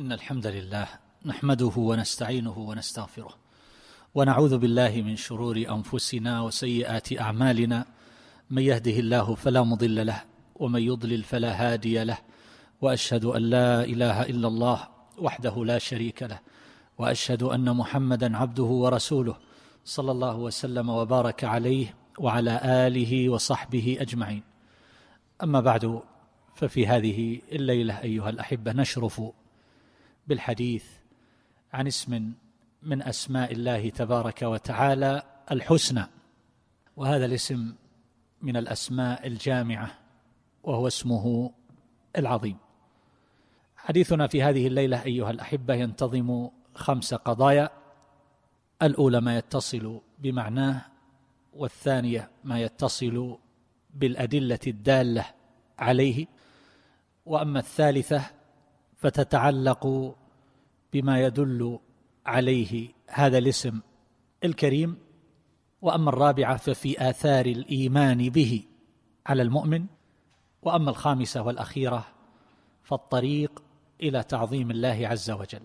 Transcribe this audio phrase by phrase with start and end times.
[0.00, 0.88] إن الحمد لله
[1.26, 3.34] نحمده ونستعينه ونستغفره
[4.14, 7.86] ونعوذ بالله من شرور أنفسنا وسيئات أعمالنا.
[8.50, 10.24] من يهده الله فلا مضل له
[10.56, 12.18] ومن يضلل فلا هادي له
[12.80, 14.88] وأشهد أن لا إله إلا الله
[15.18, 16.40] وحده لا شريك له
[16.98, 19.36] وأشهد أن محمدا عبده ورسوله
[19.84, 24.42] صلى الله وسلم وبارك عليه وعلى آله وصحبه أجمعين.
[25.42, 26.02] أما بعد
[26.54, 29.22] ففي هذه الليلة أيها الأحبة نشرف
[30.30, 30.84] بالحديث
[31.72, 32.32] عن اسم
[32.82, 36.06] من أسماء الله تبارك وتعالى الحسنى
[36.96, 37.74] وهذا الاسم
[38.42, 39.98] من الأسماء الجامعة
[40.62, 41.52] وهو اسمه
[42.18, 42.56] العظيم.
[43.76, 47.70] حديثنا في هذه الليلة أيها الأحبة ينتظم خمس قضايا
[48.82, 50.82] الأولى ما يتصل بمعناه
[51.52, 53.38] والثانية ما يتصل
[53.94, 55.24] بالأدلة الدالة
[55.78, 56.26] عليه
[57.26, 58.22] وأما الثالثة
[58.96, 60.14] فتتعلق
[60.92, 61.78] بما يدل
[62.26, 63.80] عليه هذا الاسم
[64.44, 64.98] الكريم
[65.82, 68.64] وأما الرابعة ففي آثار الإيمان به
[69.26, 69.86] على المؤمن
[70.62, 72.06] وأما الخامسة والأخيرة
[72.82, 73.62] فالطريق
[74.02, 75.62] إلى تعظيم الله عز وجل.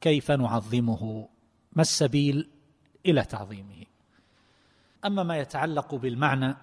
[0.00, 1.28] كيف نعظمه؟
[1.72, 2.48] ما السبيل
[3.06, 3.84] إلى تعظيمه؟
[5.04, 6.56] أما ما يتعلق بالمعنى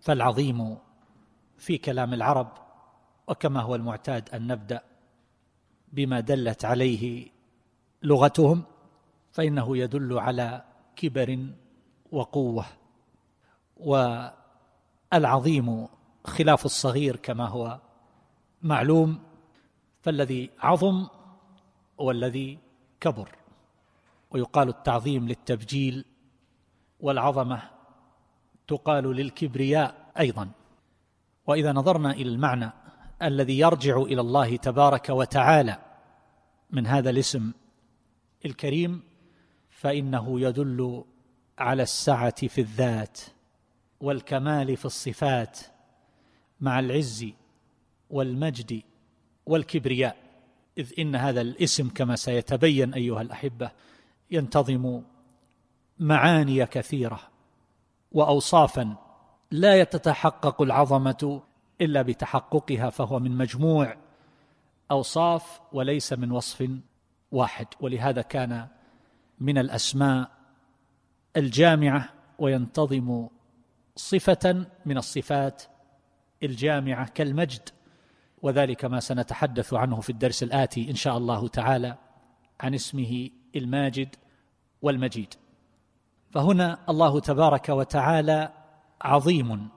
[0.00, 0.78] فالعظيم
[1.58, 2.52] في كلام العرب
[3.28, 4.82] وكما هو المعتاد أن نبدأ
[5.92, 7.28] بما دلت عليه
[8.02, 8.62] لغتهم
[9.32, 10.64] فإنه يدل على
[10.96, 11.46] كبر
[12.12, 12.64] وقوة.
[13.76, 15.88] والعظيم
[16.24, 17.80] خلاف الصغير كما هو
[18.62, 19.18] معلوم
[20.00, 21.06] فالذي عظم
[22.00, 22.58] هو الذي
[23.00, 23.28] كبر.
[24.30, 26.04] ويقال التعظيم للتبجيل
[27.00, 27.62] والعظمة
[28.66, 30.50] تقال للكبرياء أيضا.
[31.46, 32.72] وإذا نظرنا إلى المعنى
[33.22, 35.78] الذي يرجع إلى الله تبارك وتعالى.
[36.70, 37.52] من هذا الاسم
[38.44, 39.02] الكريم
[39.70, 41.04] فإنه يدل
[41.58, 43.20] على السعة في الذات
[44.00, 45.58] والكمال في الصفات
[46.60, 47.26] مع العز
[48.10, 48.82] والمجد
[49.46, 50.16] والكبرياء.
[50.78, 53.70] إذ إن هذا الاسم كما سيتبين أيها الأحبة
[54.30, 55.02] ينتظم
[55.98, 57.20] معاني كثيرة
[58.12, 58.96] واوصافا
[59.50, 61.42] لا تتحقق العظمة
[61.82, 63.96] إلا بتحققها فهو من مجموع
[64.90, 66.70] أوصاف وليس من وصف
[67.32, 68.68] واحد ولهذا كان
[69.40, 70.30] من الأسماء
[71.36, 73.28] الجامعة وينتظم
[73.96, 75.62] صفة من الصفات
[76.42, 77.68] الجامعة كالمجد
[78.42, 81.98] وذلك ما سنتحدث عنه في الدرس الآتي إن شاء الله تعالى
[82.60, 84.16] عن اسمه الماجد
[84.82, 85.34] والمجيد.
[86.30, 88.52] فهنا الله تبارك وتعالى
[89.02, 89.68] عظيم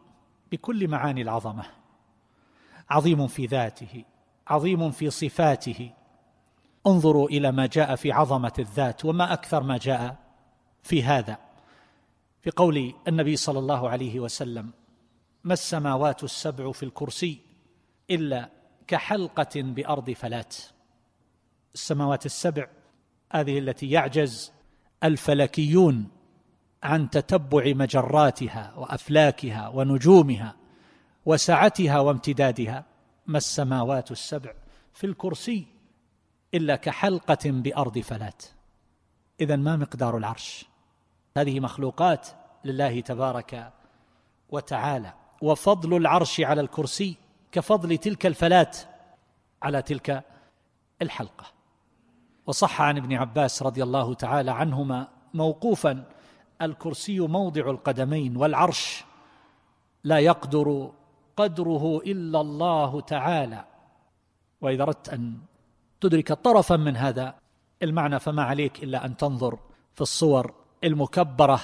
[0.51, 1.65] بكل معاني العظمة.
[2.89, 4.03] عظيم في ذاته
[4.47, 5.91] عظيم في صفاته.
[6.87, 10.17] انظروا إلى ما جاء في عظمة الذات وما أكثر ما جاء
[10.83, 11.37] في هذا.
[12.41, 14.71] في قول النبي صلى الله عليه وسلم
[15.43, 17.39] ما السماوات السبع في الكرسي
[18.09, 18.49] إلا
[18.87, 20.55] كحلقة بأرض فلات.
[21.73, 22.67] السماوات السبع
[23.31, 24.51] هذه التي يعجز
[25.03, 26.07] الفلكيون
[26.83, 30.55] عن تتبع مجراتها وأفلاكها ونجومها.
[31.25, 32.85] وسعتها وامتدادها.
[33.27, 34.53] ما السماوات السبع
[34.93, 35.67] في الكرسي
[36.53, 38.43] إلا كحلقة بأرض فلات.
[39.41, 40.65] اذا ما مقدار العرش؟
[41.37, 42.27] هذه مخلوقات
[42.65, 43.73] لله تبارك
[44.49, 45.13] وتعالى.
[45.41, 47.15] وفضل العرش على الكرسي
[47.51, 48.77] كفضل تلك الفلات
[49.63, 50.23] على تلك
[51.01, 51.45] الحلقة.
[52.47, 56.03] وصح عن ابن عباس رضي الله تعالى عنهما موقوفا
[56.61, 59.03] الكرسي موضع القدمين والعرش
[60.03, 60.91] لا يقدر
[61.37, 63.65] قدره إلا الله تعالى.
[64.61, 65.37] وإذا أردت أن
[66.01, 67.35] تدرك طرفا من هذا
[67.83, 69.59] المعنى فما عليك إلا أن تنظر
[69.93, 70.53] في الصور
[70.83, 71.61] المكبرة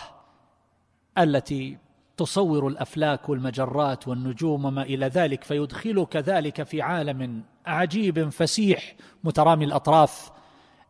[1.18, 1.78] التي
[2.18, 10.32] تصور الأفلاك والمجرات والنجوم وما إلى ذلك فيدخلك ذلك في عالم عجيب فسيح مترامي الأطراف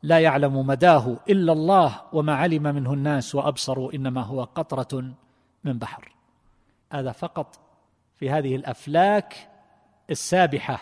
[0.03, 5.13] لا يعلم مداه إلا الله وما علم منه الناس وأبصروا إنما هو قطرة
[5.63, 6.15] من بحر.
[6.91, 7.59] هذا فقط
[8.21, 9.49] في هذه الأفلاك
[10.09, 10.79] السابحة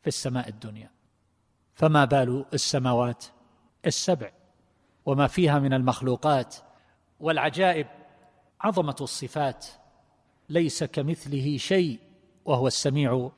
[0.00, 0.90] في السماء الدنيا.
[1.74, 3.24] فما بال السماوات
[3.86, 4.30] السبع
[5.06, 6.56] وما فيها من المخلوقات
[7.20, 7.86] والعجائب
[8.60, 9.66] عظمة الصفات
[10.48, 11.98] ليس كمثله شيء
[12.44, 13.30] وهو السميع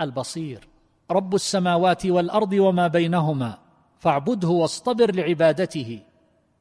[0.00, 0.68] البصير.
[1.10, 3.58] رب السماوات والأرض وما بينهما
[3.98, 6.02] فاعبده واصطبر لعبادته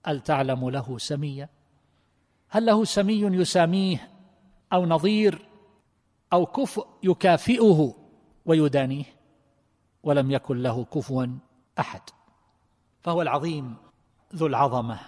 [0.05, 1.49] هل تعلم له سميا؟
[2.49, 4.09] هل له سمي يساميه
[4.73, 5.46] أو نظير؟
[6.33, 7.95] أو كفء يكافئه
[8.45, 9.05] ويدانيه
[10.03, 11.27] ولم يكن له كفوا
[11.79, 12.01] أحد.
[13.01, 13.75] فهو العظيم
[14.35, 14.99] ذو العظمة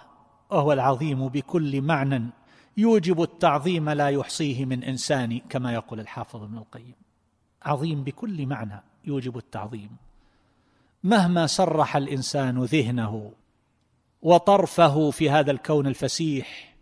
[0.50, 2.30] وهو العظيم بكل معنى
[2.76, 6.94] يوجب التعظيم لا يحصيه من إنسان كما يقول الحافظ ابن القيم.
[7.62, 9.96] عظيم بكل معنى يوجب التعظيم.
[11.04, 13.32] مهما سرح الإنسان ذهنه
[14.22, 16.76] وطرفه في هذا الكون الفسيح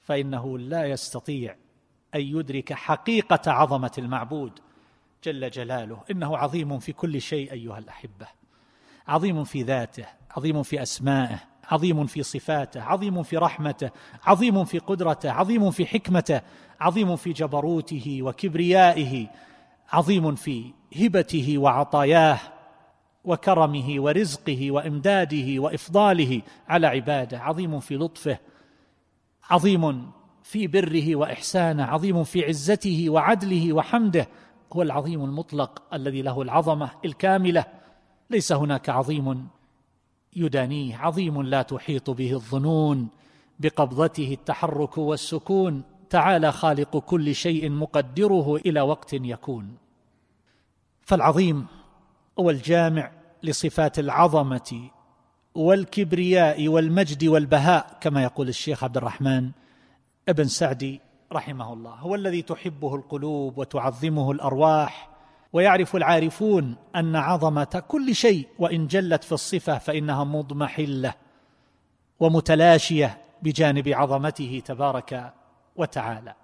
[0.00, 1.56] فإنه لا يستطيع
[2.16, 4.52] ان يدرك حقيقه عظمه المعبود
[5.24, 8.26] جل جلاله انه عظيم في كل شيء ايها الاحبه
[9.08, 11.38] عظيم في ذاته عظيم في اسمائه
[11.70, 13.90] عظيم في صفاته عظيم في رحمته
[14.24, 16.40] عظيم في قدرته عظيم في حكمته
[16.80, 19.26] عظيم في جبروته وكبريائه
[19.92, 22.38] عظيم في هبته وعطاياه
[23.24, 28.38] وكرمه ورزقه وامداده وافضاله على عباده عظيم في لطفه
[29.50, 30.12] عظيم
[30.46, 34.28] في بره وإحسانه عظيم في عزته وعدله وحمده
[34.72, 37.64] هو العظيم المطلق الذي له العظمة الكاملة.
[38.30, 39.48] ليس هناك عظيم
[40.36, 43.08] يدانيه عظيم لا تحيط به الظنون
[43.60, 45.82] بقبضته التحرك والسكون.
[46.10, 49.76] تعالى خالق كل شيء مقدره إلى وقت يكون.
[51.02, 51.66] فالعظيم
[52.38, 53.12] هو الجامع
[53.42, 54.90] لصفات العظمة
[55.54, 59.50] والكبرياء والمجد والبهاء كما يقول الشيخ عبد الرحمن.
[60.28, 61.00] أبن سعدي
[61.32, 61.90] رحمه الله.
[61.90, 65.08] هو الذي تحبه القلوب وتعظمه الأرواح
[65.52, 71.14] ويعرف العارفون أن عظمة كل شيء وإن جلت في الصفة فإنها مضمحلة
[72.20, 75.34] ومتلاشية بجانب عظمته تبارك
[75.76, 76.34] وتعالى.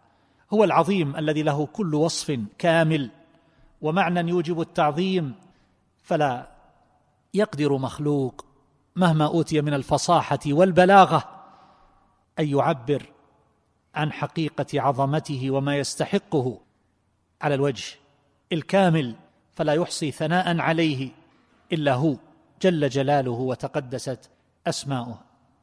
[0.53, 3.11] هو العظيم الذي له كل وصف كامل
[3.83, 5.35] ومعنى يوجب التعظيم.
[6.03, 6.49] فلا
[7.35, 8.45] يقدر مخلوق
[8.97, 11.25] مهما أوتي من الفصاحة والبلاغة
[12.39, 13.12] أن يعبر
[13.95, 16.61] عن حقيقة عظمته وما يستحقه.
[17.43, 17.95] على الوجه
[18.53, 19.17] الكامل
[19.55, 21.11] فلا يحصي ثناء عليه
[21.73, 22.17] إلا هو
[22.63, 24.31] جل جلاله وتقدست
[24.67, 25.21] أسماؤه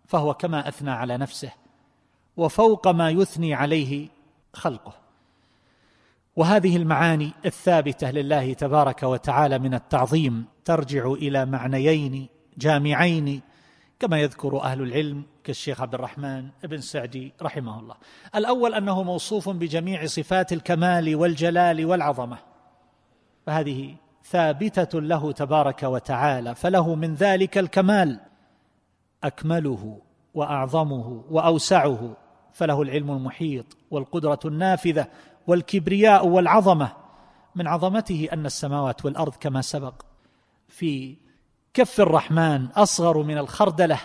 [0.07, 1.51] فهو كما أثنى على نفسه
[2.37, 4.07] وفوق ما يثني عليه
[4.53, 4.93] خلقه.
[6.35, 12.27] وهذه المعاني الثابتة لله تبارك وتعالى من التعظيم ترجع إلى معنيين
[12.57, 13.41] جامعين
[13.99, 17.95] كما يذكر أهل العلم كالشيخ عبد الرحمن بن سعدي رحمه الله.
[18.35, 22.37] الأول أنه موصوف بجميع صفات الكمال والجلال والعظمة.
[23.45, 28.19] فهذه ثابتة له تبارك وتعالى فله من ذلك الكمال.
[29.23, 30.01] أكمله
[30.33, 32.17] وأعظمه وأوسعه
[32.53, 35.07] فله العلم المحيط والقدرة النافذة
[35.47, 36.91] والكبرياء والعظمة.
[37.55, 40.01] من عظمته أن السماوات والأرض كما سبق
[40.67, 41.17] في
[41.73, 43.99] كف الرحمن أصغر من الخردلة.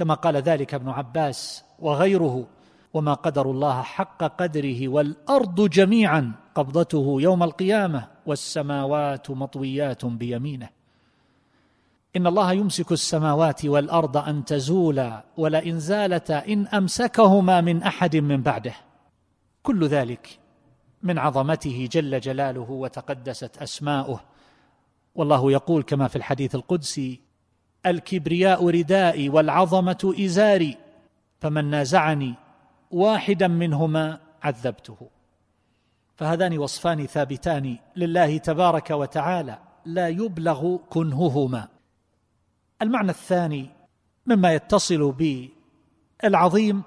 [0.00, 2.46] كما قال ذلك ابن عباس وغيره
[2.94, 10.68] وما قدر الله حق قدره والأرض جميعا قبضته يوم القيامة والسماوات مطويات بيمينه.
[12.16, 18.74] إن الله يمسك السماوات والأرض أن تزولا ولئن زالتا إن أمسكهما من أحد من بعده.
[19.62, 20.38] كل ذلك
[21.02, 24.20] من عظمته جل جلاله وتقدست أسماؤه.
[25.14, 27.29] والله يقول كما في الحديث القدسي
[27.86, 30.76] الكبرياء ردائي والعظمة إزاري
[31.40, 32.34] فمن نازعني
[32.90, 34.96] واحدا منهما عذبته.
[36.16, 41.68] فهذان وصفان ثابتان لله تبارك وتعالى لا يبلغ كنههما.
[42.82, 43.70] المعنى الثاني
[44.26, 45.14] مما يتصل
[46.22, 46.82] بالعظيم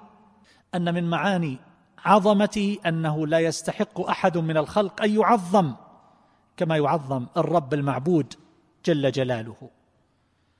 [0.74, 1.58] أن من معاني
[1.98, 5.74] عظمته أنه لا يستحق أحد من الخلق أن يعظم
[6.56, 8.34] كما يعظم الرب المعبود
[8.84, 9.70] جل جلاله.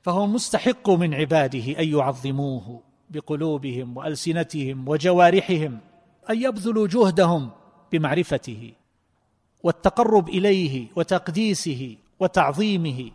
[0.04, 5.80] فهو مستحق من عباده أن يعظموه بقلوبهم وألسنتهم وجوارحهم
[6.30, 7.50] أن يبذلوا جهدهم
[7.92, 8.72] بمعرفته
[9.62, 13.10] والتقرب إليه وتقديسه وتعظيمه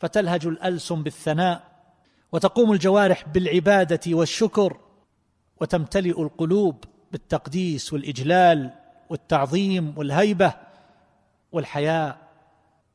[0.00, 1.68] فتلهج الألسن بالثناء
[2.32, 4.76] وتقوم الجوارح بالعبادة والشكر
[5.60, 8.70] وتمتلئ القلوب بالتقديس والإجلال
[9.10, 10.54] والتعظيم والهيبة
[11.52, 12.18] والحياء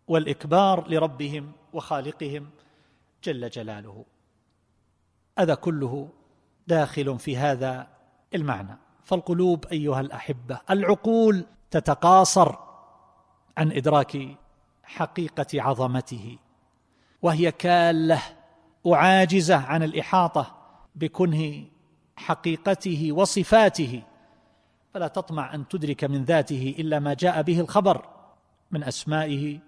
[0.07, 2.49] والإكبار لربهم وخالقهم.
[3.23, 4.05] جل جلاله.
[5.39, 6.09] هذا كله
[6.67, 7.87] داخل في هذا
[8.35, 8.77] المعنى.
[9.03, 12.55] فالقلوب أيها الأحبة العقول تتقاصر
[13.57, 14.17] عن إدراك
[14.83, 16.37] حقيقة عظمته
[17.21, 18.21] وهي كالة
[18.83, 20.55] وعاجزه عن الإحاطة
[20.95, 21.65] بكنه
[22.15, 24.03] حقيقته وصفاته.
[24.93, 28.05] فلا تطمع أن تدرك من ذاته إلا ما جاء به الخبر
[28.71, 29.59] من أسمائه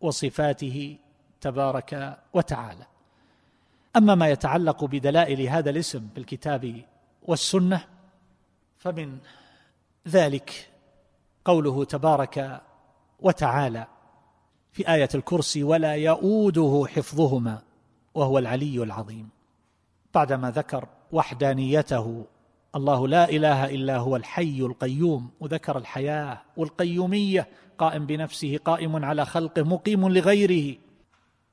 [0.00, 0.98] وصفاته
[1.44, 2.86] تبارك وتعالى.
[3.96, 6.82] أما ما يتعلق بدلائل هذا الاسم بالكتاب
[7.22, 7.84] والسنة
[8.78, 9.18] فمن
[10.08, 10.70] ذلك
[11.44, 12.62] قوله تبارك
[13.20, 13.86] وتعالى
[14.72, 17.62] في آية الكرسي ولا يؤوده حفظهما
[18.14, 19.28] وهو العلي العظيم
[20.14, 22.24] بعدما ذكر وحدانيته
[22.76, 27.48] الله لا إله إلا هو الحي القيوم وذكر الحياة والقيومية
[27.78, 30.76] قائم بنفسه قائم على خلقه مقيم لغيره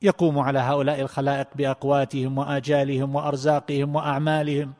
[0.01, 4.73] يقوم على هؤلاء الخلائق بأقواتهم وآجالهم وأرزاقهم وأعمالهم.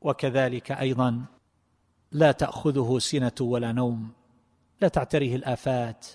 [0.00, 1.24] وكذلك أيضا
[2.12, 4.08] لا تأخذه سنة ولا نوم.
[4.80, 6.06] لا تعتريه الآفات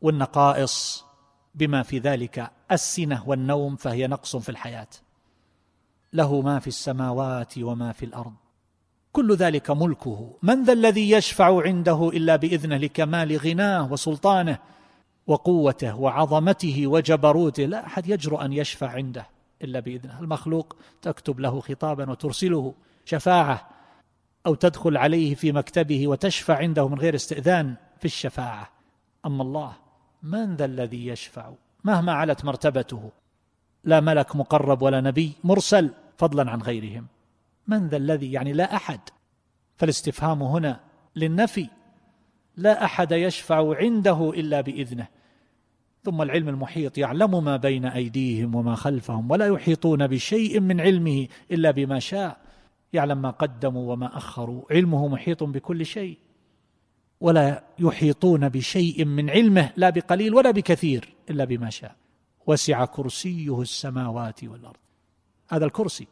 [0.00, 1.04] والنقائص
[1.54, 4.88] بما في ذلك السنة والنوم فهي نقص في الحياة.
[6.12, 8.32] له ما في السماوات وما في الأرض.
[9.12, 10.36] كل ذلك ملكه.
[10.42, 14.58] من ذا الذي يشفع عنده إلا بإذنه لكمال غناه وسلطانه
[15.26, 19.26] وقوته وعظمته وجبروته لا أحد يجرؤ أن يشفع عنده
[19.62, 20.20] إلا بإذنه.
[20.20, 22.74] المخلوق تكتب له خطابا وترسله
[23.04, 23.68] شفاعة
[24.46, 28.70] أو تدخل عليه في مكتبه وتشفع عنده من غير استئذان في الشفاعة.
[29.26, 29.72] أما الله
[30.22, 31.52] من ذا الذي يشفع؟
[31.84, 33.10] مهما علت مرتبته
[33.84, 37.06] لا ملك مقرب ولا نبي مرسل فضلا عن غيرهم.
[37.68, 39.00] من ذا الذي؟ يعني لا أحد.
[39.76, 40.80] فالاستفهام هنا
[41.16, 41.68] للنفي
[42.56, 45.06] لا أحد يشفع عنده إلا بإذنه.
[46.04, 51.70] ثم العلم المحيط يعلم ما بين أيديهم وما خلفهم ولا يحيطون بشيء من علمه إلا
[51.70, 52.36] بما شاء.
[52.92, 54.62] يعلم ما قدموا وما أخروا.
[54.70, 56.18] علمه محيط بكل شيء.
[57.20, 61.96] ولا يحيطون بشيء من علمه لا بقليل ولا بكثير إلا بما شاء.
[62.46, 64.76] وسع كرسيه السماوات والأرض.
[65.48, 66.06] هذا الكرسي.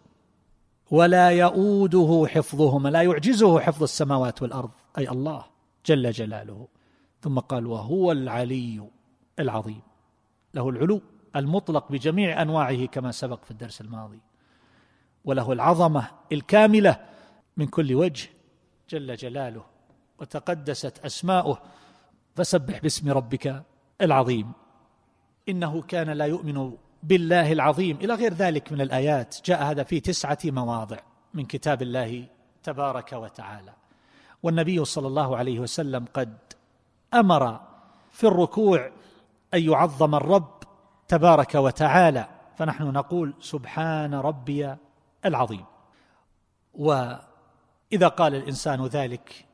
[0.90, 5.44] ولا يؤوده حفظهما لا يعجزه حفظ السماوات والأرض أي الله.
[5.86, 6.68] جل جلاله.
[7.20, 8.88] ثم قال وهو العلي
[9.38, 9.82] العظيم.
[10.54, 11.02] له العلو
[11.36, 14.20] المطلق بجميع أنواعه كما سبق في الدرس الماضي.
[15.24, 17.06] وله العظمة الكاملة
[17.56, 18.28] من كل وجه
[18.90, 19.64] جل جلاله.
[20.18, 21.62] وتقدست أسماؤه
[22.36, 23.62] فسبح باسم ربك
[24.00, 24.52] العظيم.
[25.48, 26.72] إنه كان لا يؤمن
[27.02, 29.36] بالله العظيم إلى غير ذلك من الآيات.
[29.44, 30.98] جاء هذا في تسعة مواضع
[31.34, 32.26] من كتاب الله
[32.62, 33.74] تبارك وتعالى.
[34.42, 36.38] والنبي صلى الله عليه وسلم قد
[37.14, 37.60] أمر
[38.10, 38.90] في الركوع
[39.54, 40.62] أن يعظم الرب
[41.08, 44.76] تبارك وتعالى فنحن نقول سبحان ربي
[45.24, 45.64] العظيم.
[46.74, 49.46] وإذا قال الإنسان ذلك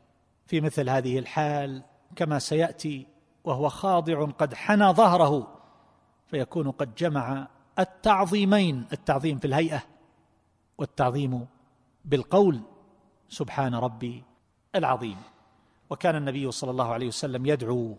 [0.47, 1.83] في مثل هذه الحال
[2.17, 3.07] كما سيأتي
[3.45, 5.57] وهو خاضع قد حنى ظهره
[6.27, 9.83] فيكون قد جمع التعظيمين التعظيم في الهيئة
[10.79, 11.47] والتعظيم
[12.05, 12.61] بالقول
[13.29, 14.25] سبحان ربي
[14.77, 15.17] العظيم.
[15.91, 17.97] وكان النبي صلى الله عليه وسلم يدعو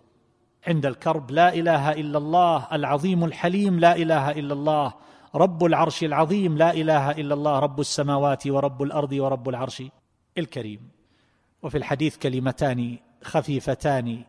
[0.68, 4.94] عند الكرب لا إله إلا الله العظيم الحليم لا إله إلا الله
[5.36, 9.84] رب العرش العظيم لا إله إلا الله رب السماوات ورب الأرض ورب العرش
[10.38, 10.90] الكريم.
[11.64, 14.24] وفي الحديث كلمتان خفيفتان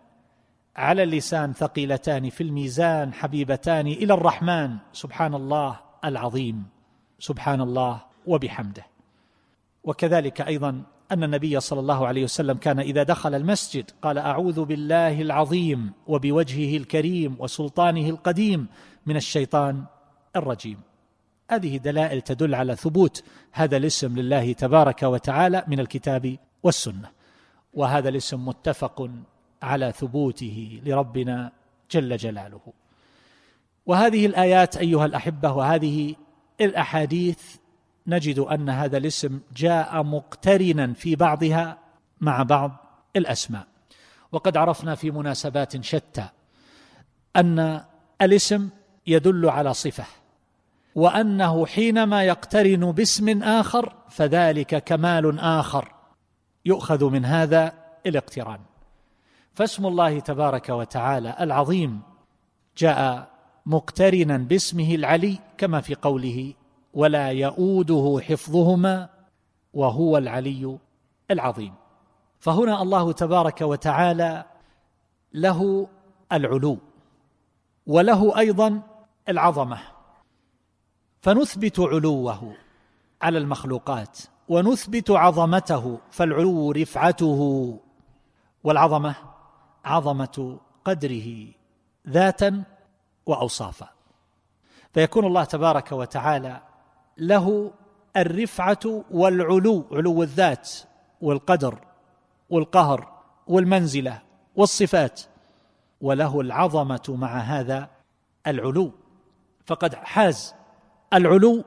[0.76, 6.66] على اللسان ثقيلتان في الميزان حبيبتان إلى الرحمن سبحان الله العظيم
[7.18, 8.86] سبحان الله وبحمده.
[9.84, 15.22] وكذلك أيضا أن النبي صلى الله عليه وسلم كان إذا دخل المسجد قال أعوذ بالله
[15.22, 18.66] العظيم وبوجهه الكريم وسلطانه القديم
[19.06, 19.84] من الشيطان
[20.36, 20.80] الرجيم.
[21.50, 27.10] هذه دلائل تدل على ثبوت هذا الاسم لله تبارك وتعالى من الكتاب والسنة.
[27.74, 29.10] وهذا الاسم متفق
[29.62, 31.52] على ثبوته لربنا
[31.90, 32.60] جل جلاله.
[33.86, 36.14] وهذه الآيات أيها الأحبة وهذه
[36.60, 37.38] الأحاديث
[38.08, 41.78] نجد أن هذا الاسم جاء مقترنا في بعضها
[42.20, 42.76] مع بعض
[43.16, 43.66] الأسماء.
[44.32, 46.28] وقد عرفنا في مناسبات شتى
[47.36, 47.84] أن
[48.22, 48.68] الاسم
[49.06, 50.04] يدل على صفة
[50.94, 55.94] وأنه حينما يقترن باسم آخر فذلك كمال آخر
[56.64, 57.72] يؤخذ من هذا
[58.06, 58.60] الاقتران.
[59.54, 62.00] فاسم الله تبارك وتعالى العظيم
[62.76, 63.28] جاء
[63.66, 66.54] مقترنا باسمه العلي كما في قوله
[66.94, 69.08] ولا يؤوده حفظهما
[69.74, 70.78] وهو العلي
[71.30, 71.74] العظيم.
[72.38, 74.44] فهنا الله تبارك وتعالى
[75.32, 75.88] له
[76.32, 76.78] العلو
[77.86, 78.82] وله أيضا
[79.28, 79.78] العظمة.
[81.20, 82.54] فنثبت علوه
[83.22, 84.18] على المخلوقات
[84.48, 87.40] ونثبت عظمته فالعلو رفعته.
[88.64, 89.14] والعظمة
[89.84, 91.46] عظمة قدره
[92.08, 92.64] ذاتا
[93.26, 93.88] وأوصافا.
[94.92, 96.67] فيكون الله تبارك وتعالى
[97.18, 97.72] له
[98.16, 100.70] الرفعة والعلو علو الذات
[101.20, 101.78] والقدر
[102.50, 103.12] والقهر
[103.46, 104.22] والمنزلة
[104.56, 105.20] والصفات
[106.00, 107.90] وله العظمة مع هذا
[108.46, 108.92] العلو.
[109.66, 110.54] فقد حاز
[111.12, 111.64] العلو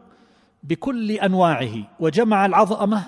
[0.64, 3.04] بكل أنواعه وجمع العظمة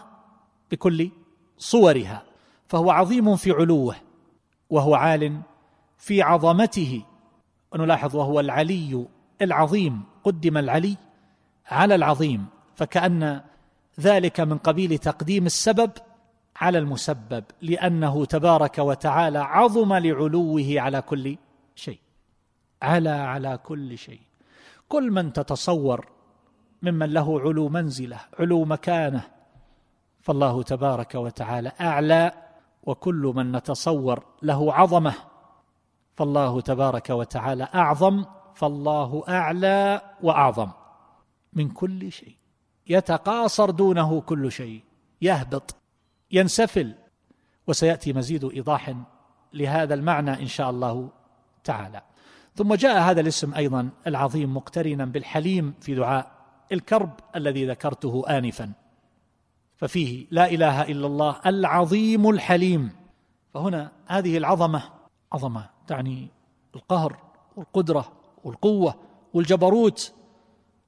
[0.71, 1.11] بكل
[1.57, 2.23] صورها
[2.67, 3.95] فهو عظيم في علوه
[4.69, 5.41] وهو عال
[5.97, 7.05] في عظمته.
[7.71, 9.07] ونلاحظ وهو العلي
[9.41, 10.97] العظيم قدم العلي
[11.67, 13.41] على العظيم فكأن
[13.99, 15.91] ذلك من قبيل تقديم السبب
[16.55, 21.37] على المسبب لأنه تبارك وتعالى عظم لعلوه على كل
[21.75, 21.99] شيء.
[22.81, 24.21] على على كل شيء.
[24.89, 26.07] كل من تتصور
[26.81, 29.21] ممن له علو منزلة علو مكانة
[30.21, 32.31] فالله تبارك وتعالى أعلى
[32.83, 35.13] وكل من نتصور له عظمة
[36.15, 40.69] فالله تبارك وتعالى أعظم فالله أعلى وأعظم.
[41.55, 42.35] من كل شيء.
[42.87, 44.83] يتقاصر دونه كل شيء.
[45.21, 45.75] يهبط.
[46.31, 46.95] ينسفل.
[47.67, 48.95] وسيأتي مزيد إيضاح
[49.53, 51.09] لهذا المعنى إن شاء الله
[51.63, 52.01] تعالى.
[52.55, 56.31] ثم جاء هذا الاسم أيضا العظيم مقترنا بالحليم في دعاء
[56.71, 58.71] الكرب الذي ذكرته انفا.
[59.77, 62.91] ففيه لا إله إلا الله العظيم الحليم.
[63.53, 64.83] فهنا هذه العظمة
[65.33, 66.27] عظمة تعني
[66.75, 67.17] القهر
[67.55, 68.11] والقدرة
[68.43, 68.95] والقوة
[69.33, 70.13] والجبروت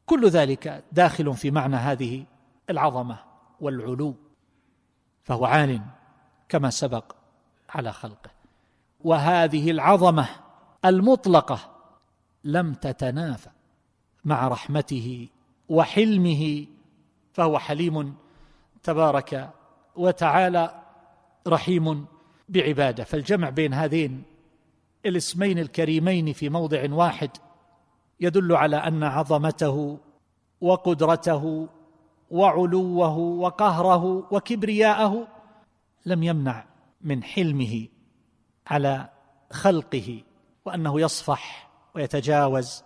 [0.06, 2.26] كل ذلك داخل في معنى هذه
[2.70, 3.18] العظمة
[3.62, 4.16] والعلو
[5.24, 5.82] فهو عال
[6.50, 7.16] كما سبق
[7.70, 8.30] على خلقه.
[9.04, 10.28] وهذه العظمة
[10.86, 11.60] المطلقة
[12.44, 13.50] لم تتنافى
[14.26, 15.28] مع رحمته
[15.70, 16.66] وحلمه
[17.34, 18.16] فهو حليم
[18.84, 19.50] تبارك
[19.96, 20.82] وتعالى
[21.48, 22.06] رحيم
[22.50, 23.04] بعبادة.
[23.04, 24.24] فالجمع بين هذين
[25.06, 27.30] الاسمين الكريمين في موضع واحد
[28.20, 29.98] يدل على أن عظمته
[30.62, 31.70] وقدرته
[32.32, 35.28] وعلوه وقهره وكبرياءه
[36.06, 36.66] لم يمنع
[37.02, 37.88] من حلمه
[38.68, 39.10] على
[39.52, 40.24] خلقه
[40.66, 42.84] وأنه يصفح ويتجاوز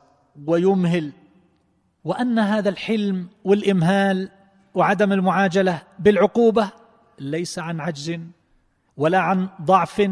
[0.48, 1.14] ويمهل
[2.04, 4.32] وأن هذا الحلم والإمهال
[4.76, 6.72] وعدم المعاجلة بالعقوبة
[7.20, 8.20] ليس عن عجز
[8.98, 10.12] ولا عن ضعف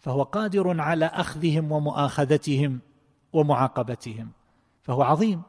[0.00, 2.80] فهو قادر على أخذهم ومؤاخذتهم
[3.32, 4.30] ومعاقبتهم
[4.82, 5.42] فهو عظيم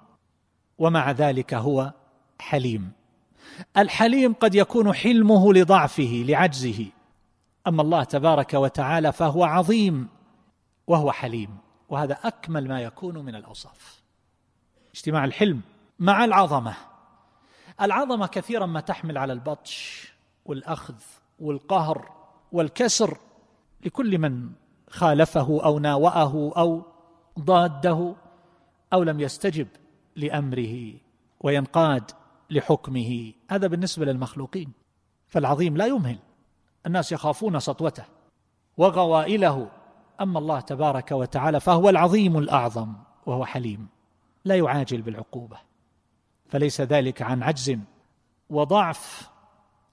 [0.78, 1.94] ومع ذلك هو
[2.40, 2.92] حليم.
[3.78, 6.86] الحليم قد يكون حلمه لضعفه لعجزه
[7.68, 10.08] أما الله تبارك وتعالى فهو عظيم
[10.88, 11.58] وهو حليم
[11.90, 14.04] وهذا أكمل ما يكون من الأوصاف.
[14.94, 15.62] اجتماع الحلم
[16.00, 16.76] مع العظمة.
[17.82, 20.08] العظمة كثيرا ما تحمل على البطش
[20.46, 20.96] والأخذ
[21.40, 22.12] والقهر
[22.52, 23.18] والكسر
[23.86, 24.50] لكل من
[24.90, 26.93] خالفه أو ناوأه أو
[27.40, 28.16] ضاده
[28.94, 29.68] أو لم يستجب
[30.16, 30.94] لأمره
[31.40, 32.12] وينقاد
[32.50, 33.34] لحكمه.
[33.50, 34.72] هذا بالنسبة للمخلوقين.
[35.28, 36.20] فالعظيم لا يمهل.
[36.86, 38.06] الناس يخافون سطوته
[38.78, 39.70] وغوائله.
[40.22, 42.94] أما الله تبارك وتعالى فهو العظيم الأعظم
[43.26, 43.88] وهو حليم.
[44.46, 45.58] لا يعاجل بالعقوبة.
[46.48, 47.78] فليس ذلك عن عجز
[48.50, 49.30] وضعف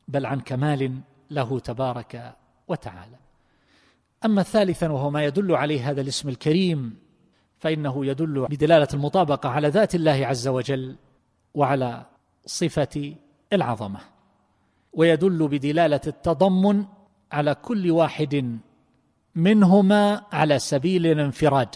[0.09, 1.01] بل عن كمال
[1.31, 2.37] له تبارك
[2.69, 3.17] وتعالى.
[4.25, 7.10] أما ثالثا وهو ما يدل عليه هذا الاسم الكريم
[7.61, 10.97] فإنه يدل بدلالة المطابقة على ذات الله عز وجل
[11.55, 12.07] وعلى
[12.47, 13.15] صفة
[13.53, 14.01] العظمة
[14.93, 16.85] ويدل بدلالة التضمن
[17.33, 18.59] على كل واحد
[19.35, 21.69] منهما على سبيل الانفراد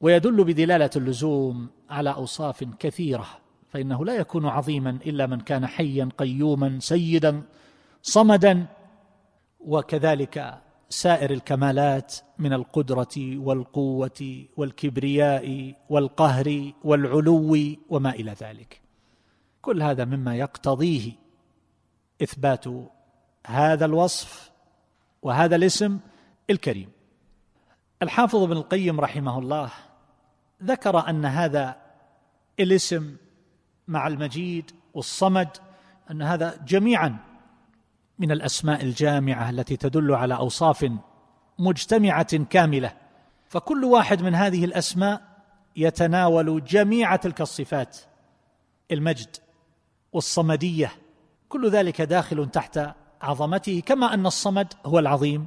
[0.00, 3.26] ويدل بدلالة اللزوم على أوصاف كثيرة
[3.70, 7.42] فإنه لا يكون عظيما إلا من كان حيا قيوما سيدا
[8.02, 8.66] صمدا
[9.60, 17.56] وكذلك سائر الكمالات من القدرة والقوة والكبرياء والقهر والعلو
[17.88, 18.80] وما إلى ذلك.
[19.62, 21.12] كل هذا مما يقتضيه
[22.22, 22.64] إثبات
[23.46, 24.50] هذا الوصف
[25.22, 25.98] وهذا الاسم
[26.50, 26.90] الكريم.
[28.02, 29.70] الحافظ ابن القيم رحمه الله
[30.62, 31.76] ذكر أن هذا
[32.60, 33.16] الاسم
[33.88, 35.48] مع المجيد والصمد
[36.10, 37.16] أن هذا جميعا
[38.18, 40.90] من الأسماء الجامعة التي تدل على أوصاف
[41.58, 42.92] مجتمعة كاملة.
[43.48, 45.22] فكل واحد من هذه الأسماء
[45.76, 47.98] يتناول جميع تلك الصفات
[48.90, 49.36] المجد
[50.12, 50.92] والصمدية.
[51.48, 52.80] كل ذلك داخل تحت
[53.22, 55.46] عظمته كما أن الصمد هو العظيم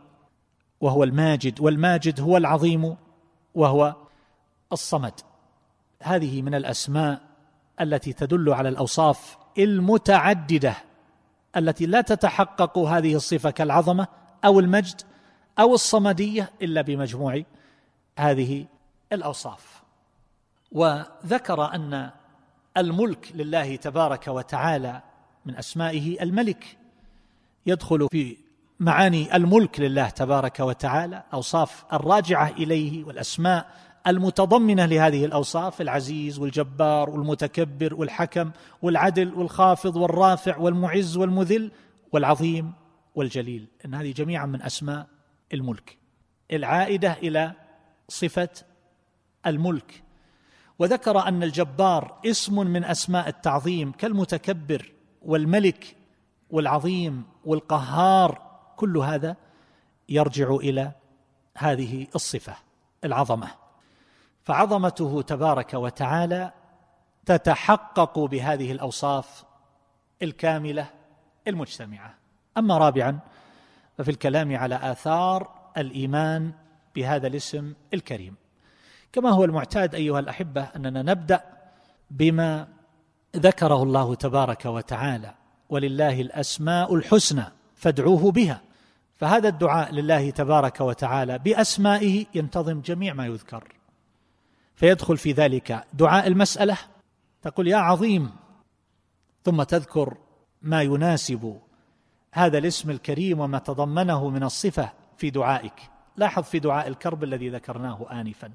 [0.81, 2.95] وهو الماجد والماجد هو العظيم
[3.55, 3.95] وهو
[4.71, 5.13] الصمد.
[6.03, 7.21] هذه من الأسماء
[7.81, 10.86] التي تدل على الأوصاف المتعددة.
[11.57, 14.07] التي لا تتحقق هذه الصفة كالعظمة
[14.45, 15.01] أو المجد
[15.59, 17.43] أو الصمدية إلا بمجموع
[18.19, 18.65] هذه
[19.13, 19.83] الأوصاف.
[20.71, 22.09] وذكر أن
[22.77, 25.01] الملك لله تبارك وتعالى
[25.45, 26.77] من أسمائه الملك
[27.65, 28.37] يدخل في
[28.79, 33.65] معاني الملك لله تبارك وتعالى أوصاف الراجعة إليه والأسماء
[34.07, 41.71] المتضمنة لهذه الأوصاف العزيز والجبار والمتكبر والحكم والعدل والخافض والرافع والمعز والمذل
[42.11, 42.73] والعظيم
[43.15, 43.67] والجليل.
[43.85, 45.07] إن هذه جميعا من أسماء
[45.53, 45.97] الملك.
[46.51, 47.53] العائدة إلى
[48.09, 48.49] صفة
[49.45, 50.03] الملك.
[50.79, 54.91] وذكر أن الجبار اسم من أسماء التعظيم كالمتكبر
[55.21, 55.95] والملك
[56.49, 58.47] والعظيم والقهار.
[58.75, 59.35] كل هذا
[60.09, 60.91] يرجع إلى
[61.57, 62.53] هذه الصفة
[63.03, 63.66] العظمة.
[64.47, 66.51] فعظمته تبارك وتعالى
[67.25, 69.43] تتحقق بهذه الأوصاف
[70.21, 70.89] الكاملة
[71.47, 72.13] المجتمعة.
[72.57, 73.19] أما رابعا
[73.97, 76.51] ففي الكلام على آثار الإيمان
[76.95, 78.35] بهذا الاسم الكريم.
[79.13, 81.41] كما هو المعتاد أيها الأحبة أننا نبدأ
[82.11, 82.67] بما
[83.35, 85.33] ذكره الله تبارك وتعالى
[85.69, 88.61] ولله الأسماء الحسنى فادعوه بها.
[89.17, 93.76] فهذا الدعاء لله تبارك وتعالى بأسمائه ينتظم جميع ما يذكر.
[94.77, 95.85] فيدخل في ذلك.
[95.93, 96.77] دعاء المسألة
[97.41, 98.31] تقول يا عظيم
[99.43, 100.17] ثم تذكر
[100.61, 101.59] ما يناسب
[102.33, 105.73] هذا الاسم الكريم وما تضمنه من الصفة في دعائك.
[106.17, 108.51] لاحظ في دعاء الكرب الذي ذكرناه انفا.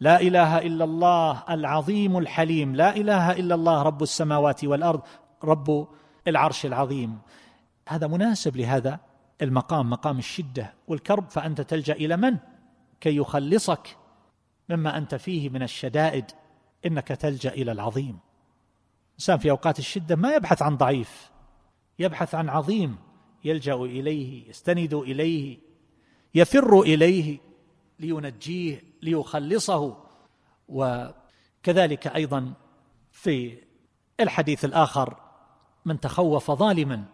[0.00, 2.74] لا إله إلا الله العظيم الحليم.
[2.76, 5.02] لا إله إلا الله رب السماوات والأرض
[5.44, 5.88] رب
[6.28, 7.18] العرش العظيم.
[7.88, 9.00] هذا مناسب لهذا
[9.42, 11.30] المقام مقام الشدة والكرب.
[11.30, 12.36] فأنت تلجأ إلى من؟
[13.00, 13.96] كي يخلصك.
[14.70, 16.24] مما أنت فيه من الشدائد
[16.86, 18.18] إنك تلجأ إلى العظيم.
[19.14, 21.30] إنسان في أوقات الشدة ما يبحث عن ضعيف
[21.98, 22.96] يبحث عن عظيم
[23.44, 25.58] يلجأ إليه يستند إليه
[26.34, 27.38] يفر إليه
[27.98, 29.96] لينجيه ليخلصه.
[30.68, 32.52] وكذلك أيضا
[33.10, 33.58] في
[34.20, 35.16] الحديث الآخر
[35.84, 37.04] من تخوف ظالما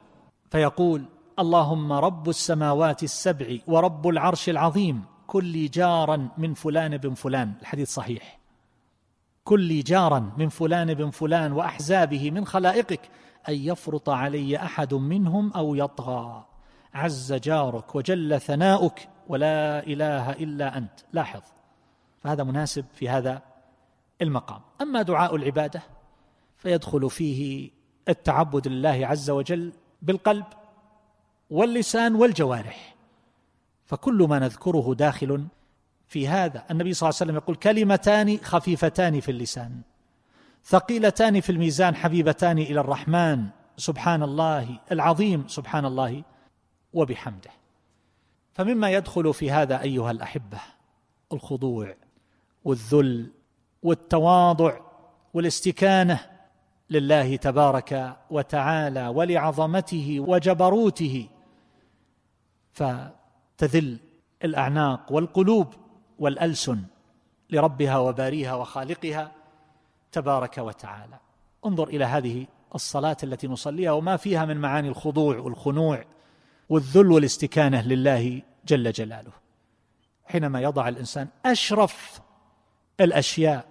[0.50, 1.04] فيقول
[1.38, 5.04] اللهم رب السماوات السبع ورب العرش العظيم.
[5.26, 7.52] كل جارا من فلان بن فلان.
[7.60, 8.38] الحديث صحيح.
[9.44, 13.00] كل جارا من فلان بن فلان وأحزابه من خلائقك
[13.48, 16.46] أن يفرط علي أحد منهم أو يطغى.
[16.94, 21.00] عز جارك وجل ثناؤك ولا إله إلا أنت.
[21.12, 21.42] لاحظ.
[22.20, 23.42] فهذا مناسب في هذا
[24.22, 24.60] المقام.
[24.80, 25.82] أما دعاء العبادة
[26.56, 27.70] فيدخل فيه
[28.08, 30.46] التعبد لله عز وجل بالقلب
[31.50, 32.95] واللسان والجوارح.
[33.86, 35.46] فكل ما نذكره داخل
[36.08, 36.64] في هذا.
[36.70, 39.80] النبي صلى الله عليه وسلم يقول كلمتان خفيفتان في اللسان
[40.64, 43.46] ثقيلتان في الميزان حبيبتان إلى الرحمن
[43.76, 46.22] سبحان الله العظيم سبحان الله
[46.92, 47.50] وبحمده.
[48.52, 50.58] فمما يدخل في هذا أيها الأحبة
[51.32, 51.94] الخضوع
[52.64, 53.30] والذل
[53.82, 54.78] والتواضع
[55.34, 56.20] والاستكانة
[56.90, 61.28] لله تبارك وتعالى ولعظمته وجبروته.
[63.56, 63.98] فتذل
[64.44, 65.74] الأعناق والقلوب
[66.18, 66.82] والألسن
[67.50, 69.32] لربها وباريها وخالقها
[70.12, 71.18] تبارك وتعالى.
[71.66, 76.04] انظر إلى هذه الصلاة التي نصليها وما فيها من معاني الخضوع والخنوع
[76.68, 79.32] والذل والاستكانة لله جل جلاله.
[80.24, 82.20] حينما يضع الإنسان أشرف
[83.00, 83.66] الأشياء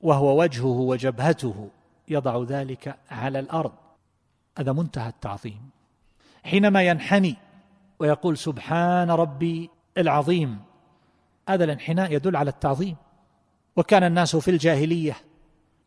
[0.00, 1.70] وهو وجهه وجبهته
[2.08, 3.72] يضع ذلك على الأرض
[4.58, 5.70] هذا منتهى التعظيم.
[6.44, 7.36] حينما ينحني
[7.98, 10.58] ويقول سبحان ربي العظيم.
[11.48, 12.96] هذا الانحناء يدل على التعظيم.
[13.76, 15.16] وكان الناس في الجاهلية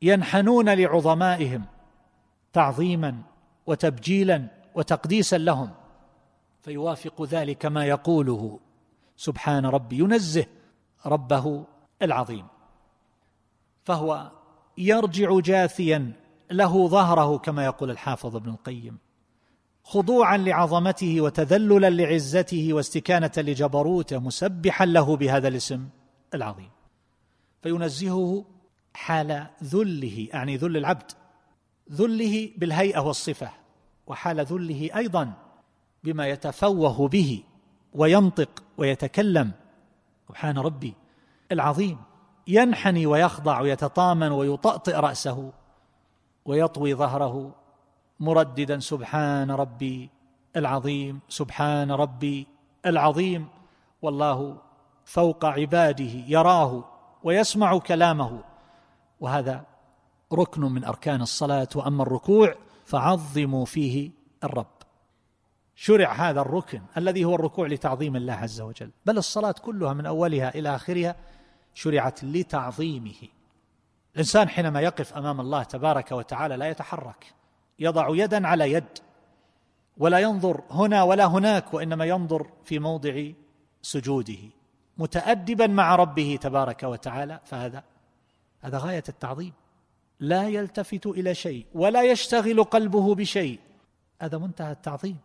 [0.01, 1.65] ينحنون لعظمائهم
[2.53, 3.21] تعظيما
[3.65, 5.69] وتبجيلا وتقديسا لهم.
[6.61, 8.59] فيوافق ذلك ما يقوله
[9.17, 10.45] سبحان ربي ينزه
[11.05, 11.65] ربه
[12.01, 12.47] العظيم.
[13.83, 14.31] فهو
[14.77, 16.13] يرجع جاثيا
[16.51, 18.97] له ظهره كما يقول الحافظ ابن القيم.
[19.87, 25.89] خضوعا لعظمته وتذللا لعزته واستكانة لجبروته مسبحا له بهذا الاسم
[26.33, 26.69] العظيم.
[27.61, 28.45] فينزهه
[28.93, 31.11] حال ذله اعني ذل العبد
[31.91, 33.49] ذله بالهيئة والصفة
[34.07, 35.33] وحال ذله أيضا
[36.03, 37.43] بما يتفوه به
[37.93, 39.51] وينطق ويتكلم.
[40.27, 40.93] سبحان ربي
[41.51, 41.97] العظيم.
[42.47, 45.51] ينحني ويخضع ويتطامن ويطأطئ رأسه
[46.45, 47.55] ويطوي ظهره
[48.19, 50.09] مرددا سبحان ربي
[50.55, 52.47] العظيم سبحان ربي
[52.85, 53.47] العظيم.
[54.01, 54.57] والله
[55.05, 56.83] فوق عباده يراه
[57.23, 58.43] ويسمع كلامه.
[59.19, 59.65] وهذا
[60.33, 61.67] ركن من أركان الصلاة.
[61.75, 64.11] وأما الركوع فعظموا فيه
[64.43, 64.77] الرب.
[65.75, 68.91] شرع هذا الركن الذي هو الركوع لتعظيم الله عز وجل.
[69.05, 71.15] بل الصلاة كلها من أولها إلى آخرها
[71.73, 73.27] شرعت لتعظيمه.
[74.13, 77.33] الإنسان حينما يقف أمام الله تبارك وتعالى لا يتحرك.
[77.79, 78.97] يضع يدا على يد
[79.97, 83.31] ولا ينظر هنا ولا هناك وإنما ينظر في موضع
[83.81, 84.37] سجوده
[84.97, 87.39] متادبا مع ربه تبارك وتعالى.
[87.45, 87.83] فهذا
[88.61, 89.53] هذا غاية التعظيم.
[90.19, 93.59] لا يلتفت إلى شيء ولا يشتغل قلبه بشيء.
[94.21, 95.17] هذا منتهى التعظيم.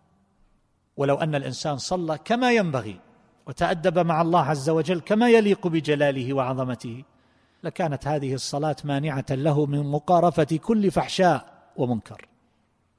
[0.97, 3.01] ولو أن الإنسان صلى كما ينبغي
[3.47, 7.05] وتأدب مع الله عز وجل كما يليق بجلاله وعظمته
[7.63, 12.29] لكانت هذه الصلاة مانعة له من مقارفة كل فحشاء ومنكر.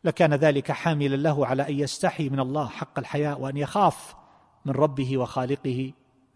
[0.03, 4.15] لكان ذلك حاملا له على أن يستحي من الله حق الحياء وأن يخاف
[4.65, 5.91] من ربه وخالقه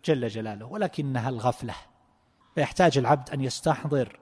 [0.06, 1.74] جل جلاله ولكنها الغفلة.
[2.56, 4.20] فيحتاج العبد أن يستحضر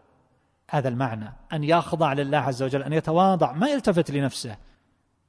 [0.69, 4.57] هذا المعنى أن يخضع لله عز وجل أن يتواضع ما يلتفت لنفسه.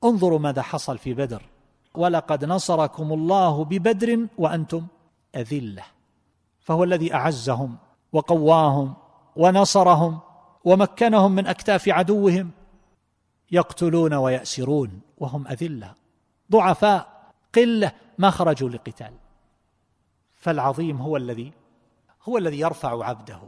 [0.04, 1.42] انظروا ماذا حصل في بدر.
[1.94, 4.86] ولقد نصركم الله ببدر وأنتم
[5.36, 5.82] أذلة.
[6.60, 7.76] فهو الذي أعزهم
[8.12, 8.94] وقواهم
[9.36, 10.20] ونصرهم
[10.64, 12.50] ومكنهم من أكتاف عدوهم.
[13.50, 15.94] يقتلون ويأسرون وهم أذلة.
[16.52, 19.12] ضعفاء قلة ما خرجوا لقتال
[20.34, 21.52] فالعظيم هو الذي
[22.22, 23.40] هو الذي يرفع عبده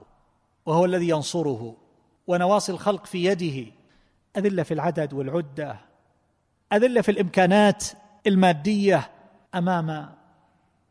[0.67, 1.77] وهو الذي ينصره
[2.27, 3.73] ونواصي الخلق في يده.
[4.37, 5.79] أذلة في العدد والعدة
[6.73, 7.85] أذلة في الإمكانات
[8.27, 9.11] المادية
[9.55, 10.15] أمام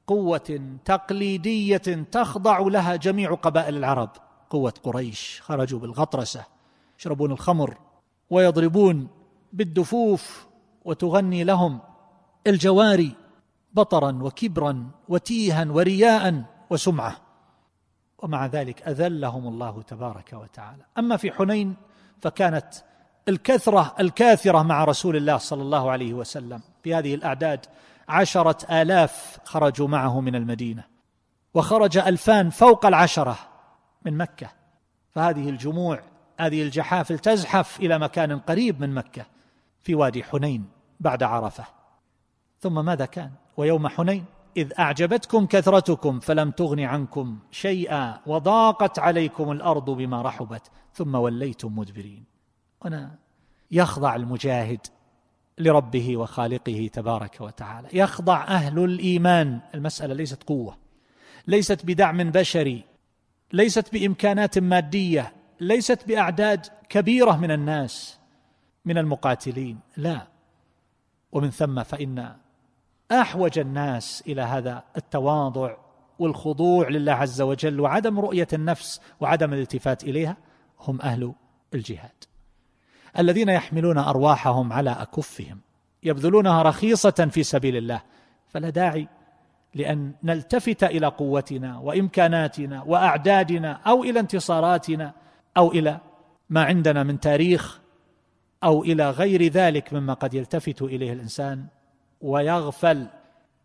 [0.07, 1.77] قوة تقليدية
[2.11, 4.09] تخضع لها جميع قبائل العرب.
[4.49, 6.45] قوة قريش خرجوا بالغطرسة
[6.99, 7.77] يشربون الخمر
[8.29, 9.07] ويضربون
[9.53, 10.47] بالدفوف
[10.85, 11.79] وتغني لهم
[12.47, 13.15] الجواري
[13.73, 17.15] بطرا وكبرا وتيها ورياء وسمعة.
[18.19, 20.83] ومع ذلك أذلهم الله تبارك وتعالى.
[20.97, 21.75] أما في حنين
[22.21, 22.73] فكانت
[23.27, 26.61] الكثرة الكاثرة مع رسول الله صلى الله عليه وسلم.
[26.83, 27.65] في هذه الأعداد
[28.09, 30.83] عشرة آلاف خرجوا معه من المدينة.
[31.53, 33.37] وخرج ألفان فوق العشرة
[34.05, 34.49] من مكة.
[35.11, 35.99] فهذه الجموع
[36.39, 39.25] هذه الجحافل تزحف إلى مكان قريب من مكة
[39.81, 40.65] في وادي حنين
[40.99, 41.65] بعد عرفة.
[42.59, 44.25] ثم ماذا كان؟ ويوم حنين
[44.57, 52.23] إذ أعجبتكم كثرتكم فلم تغن عنكم شيئا وضاقت عليكم الأرض بما رحبت ثم وليتم مدبرين.
[52.85, 53.15] هنا
[53.71, 54.87] يخضع المجاهد
[55.57, 57.87] لربه وخالقه تبارك وتعالى.
[57.93, 59.59] يخضع أهل الإيمان.
[59.75, 60.77] المسألة ليست قوة
[61.47, 62.83] ليست بدعم بشري
[63.53, 65.33] ليست بإمكانات مادية.
[65.59, 68.19] ليست بأعداد كبيرة من الناس
[68.85, 70.27] من المقاتلين لا.
[71.31, 72.35] ومن ثم فإن
[73.11, 75.77] أحوج الناس إلى هذا التواضع
[76.19, 80.37] والخضوع لله عز وجل وعدم رؤية النفس وعدم الالتفات إليها
[80.79, 81.33] هم أهل
[81.73, 82.23] الجهاد.
[83.19, 85.59] الذين يحملون أرواحهم على أكفهم
[86.03, 88.01] يبذلونها رخيصة في سبيل الله
[88.47, 89.07] فلا داعي
[89.73, 95.13] لأن نلتفت إلى قوتنا وإمكاناتنا وأعدادنا أو إلى انتصاراتنا
[95.57, 95.99] أو إلى
[96.49, 97.79] ما عندنا من تاريخ
[98.63, 101.67] أو إلى غير ذلك مما قد يلتفت إليه الإنسان
[102.21, 103.07] ويغفل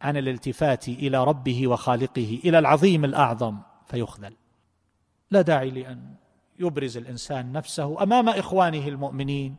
[0.03, 4.37] عن الالتفات إلى ربه وخالقه إلى العظيم الأعظم فيخذل.
[5.31, 6.15] لا داعي لأن
[6.59, 9.57] يبرز الإنسان نفسه أمام إخوانه المؤمنين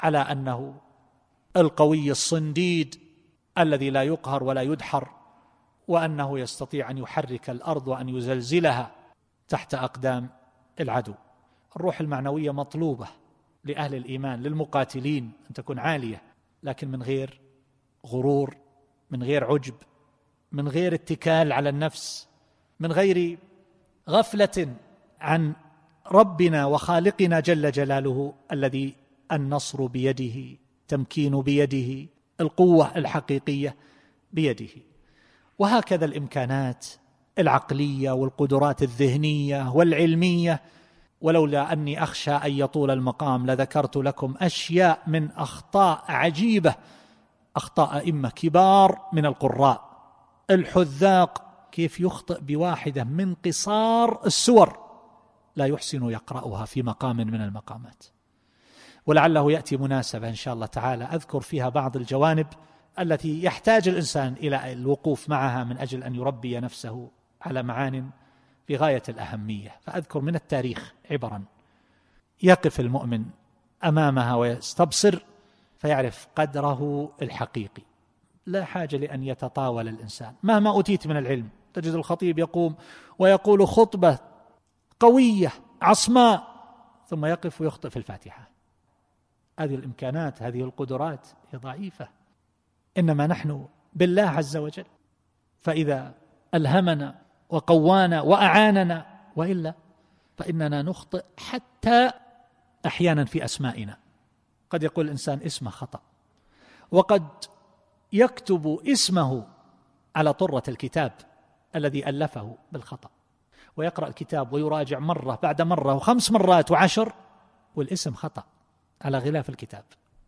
[0.00, 0.74] على أنه
[1.56, 3.00] القوي الصنديد
[3.58, 5.08] الذي لا يقهر ولا يدحر
[5.88, 8.90] وأنه يستطيع أن يحرك الأرض وأن يزلزلها
[9.48, 10.28] تحت أقدام
[10.80, 11.14] العدو.
[11.76, 13.08] الروح المعنوية مطلوبة
[13.64, 16.22] لأهل الإيمان للمقاتلين أن تكون عالية
[16.62, 17.40] لكن من غير
[18.06, 18.56] غرور
[19.10, 19.74] من غير عجب
[20.52, 22.28] من غير اتكال على النفس
[22.80, 23.38] من غير
[24.08, 24.74] غفلة
[25.20, 25.52] عن
[26.12, 28.94] ربنا وخالقنا جل جلاله الذي
[29.32, 30.58] النصر بيده
[30.88, 32.06] تمكين بيده
[32.40, 33.76] القوة الحقيقية
[34.32, 34.68] بيده.
[35.58, 36.86] وهكذا الإمكانات
[37.38, 40.60] العقلية والقدرات الذهنية والعلمية
[41.24, 46.74] ولولا أني أخشى أن يطول المقام لذكرت لكم أشياء من أخطاء عجيبة
[47.56, 49.90] أخطاء أئمة كبار من القراء.
[50.50, 54.78] الحذاق كيف يخطئ بواحدة من قصار السور
[55.56, 58.04] لا يحسن يقرأها في مقام من المقامات.
[59.06, 61.04] ولعله يأتي مناسبة إن شاء الله تعالى.
[61.04, 62.46] أذكر فيها بعض الجوانب
[62.98, 67.10] التي يحتاج الإنسان إلى الوقوف معها من أجل أن يربي نفسه
[67.42, 68.10] على معان
[68.66, 71.44] في غاية الأهمية فأذكر من التاريخ عبرا.
[72.42, 73.24] يقف المؤمن
[73.84, 75.24] أمامها ويستبصر
[75.78, 77.82] فيعرف قدره الحقيقي.
[78.46, 80.34] لا حاجة لأن يتطاول الإنسان.
[80.42, 82.74] مهما أوتيت من العلم تجد الخطيب يقوم
[83.18, 84.18] ويقول خطبة
[85.00, 86.54] قوية عصماء
[87.06, 88.50] ثم يقف ويخطئ في الفاتحة.
[89.58, 92.08] هذه الإمكانات هذه القدرات هي ضعيفة.
[92.98, 94.84] إنما نحن بالله عز وجل.
[95.60, 96.14] فإذا
[96.54, 99.74] ألهمنا وقوانا وأعاننا وإلا
[100.36, 102.10] فإننا نخطئ حتى
[102.86, 103.98] أحيانا في أسمائنا.
[104.70, 106.00] قد يقول الإنسان اسمه خطأ.
[106.90, 107.26] وقد
[108.12, 109.46] يكتب اسمه
[110.16, 111.12] على طرة الكتاب
[111.76, 113.10] الذي ألفه بالخطأ.
[113.76, 117.12] ويقرأ الكتاب ويراجع مرة بعد مرة وخمس مرات وعشر
[117.76, 118.44] والاسم خطأ
[119.02, 119.84] على غلاف الكتاب.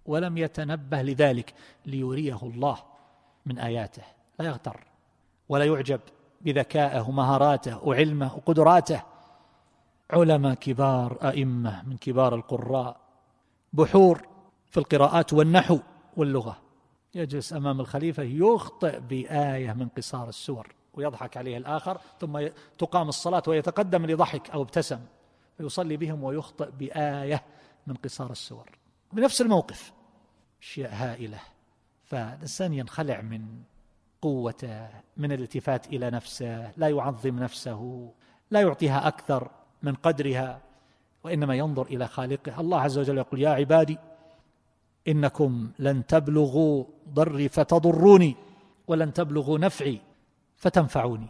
[0.07, 1.55] ولم يتنبه لذلك
[1.87, 2.79] ليريه الله
[3.47, 4.03] من آياته.
[4.39, 4.87] لا يغتر
[5.49, 6.01] ولا يعجب
[6.47, 9.03] بذكائه ومهاراته وعلمه وقدراته.
[10.11, 12.97] علماء كبار أئمة من كبار القراء.
[13.73, 14.29] بحور
[14.71, 15.79] في القراءات والنحو
[16.17, 16.59] واللغة.
[17.15, 24.07] يجلس أمام الخليفة يخطئ بآية من قصار السور ويضحك عليه الآخر ثم تقام الصلاة ويتقدم
[24.07, 25.01] لضحك أو ابتسم.
[25.59, 27.43] فيصلي بهم ويخطئ بآية
[27.87, 28.71] من قصار السور.
[29.13, 29.93] بنفس الموقف.
[30.63, 31.41] أشياء هائلة.
[32.05, 33.47] فالإنسان ينخلع من
[34.27, 38.11] قوته من الالتفات إلى نفسه لا يعظم نفسه
[38.51, 39.51] لا يعطيها أكثر
[39.83, 40.61] من قدرها
[41.25, 42.61] وإنما ينظر إلى خالقه.
[42.61, 43.99] الله عز وجل يقول يا عبادي
[45.09, 48.37] إنكم لن تبلغوا ضري فتضروني
[48.89, 50.01] ولن تبلغوا نفعي
[50.57, 51.29] فتنفعوني.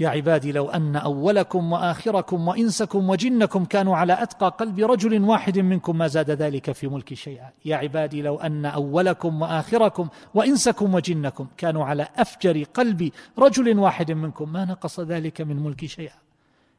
[0.00, 5.98] يا عبادي لو أن أولكم وآخركم وإنسكم وجنكم كانوا على أتقى قلب رجل واحد منكم
[5.98, 7.50] ما زاد ذلك في ملك شيئا.
[7.64, 14.52] يا عبادي لو أن أولكم وآخركم وإنسكم وجنكم كانوا على أفجر قلب رجل واحد منكم
[14.52, 16.14] ما نقص ذلك من ملك شيئا.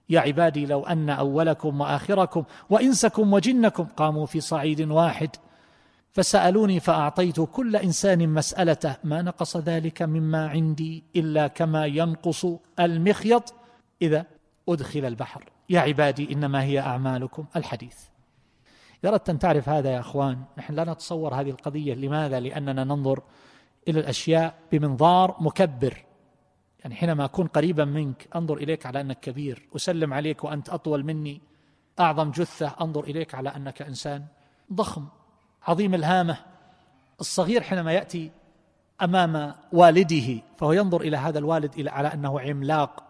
[0.10, 5.30] يا عبادي لو أن أولكم وآخركم وإنسكم وجنكم قاموا في صعيد واحد
[6.16, 12.46] فسألوني فأعطيت كل إنسان مسألته ما نقص ذلك مما عندي إلا كما ينقص
[12.80, 13.54] المخيط.
[14.02, 14.26] إذا
[14.70, 15.50] أدخل البحر.
[15.70, 17.46] يا عبادي إنما هي أعمالكم.
[17.56, 17.98] الحديث.
[19.04, 20.44] اذا أردت أن تعرف هذا يا أخوان.
[20.58, 21.94] نحن لا نتصور هذه القضية.
[21.94, 23.24] لماذا؟ لأننا ننظر
[23.88, 26.06] إلى الأشياء بمنظار مكبر.
[26.80, 29.68] يعني حينما أكون قريبا منك أنظر إليك على أنك كبير.
[29.76, 31.42] أسلم عليك وأنت أطول مني.
[32.00, 34.26] أعظم جثة أنظر إليك على أنك إنسان
[34.74, 35.06] ضخم.
[35.68, 36.38] عظيم الهامة
[37.20, 38.32] الصغير حينما يأتي
[39.02, 43.04] أمام والده فهو ينظر إلى هذا الوالد على أنه عملاق.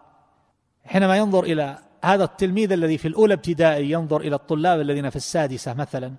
[0.84, 5.74] حينما ينظر إلى هذا التلميذ الذي في الأولى ابتدائي ينظر إلى الطلاب الذين في السادسة
[5.74, 6.14] مثلا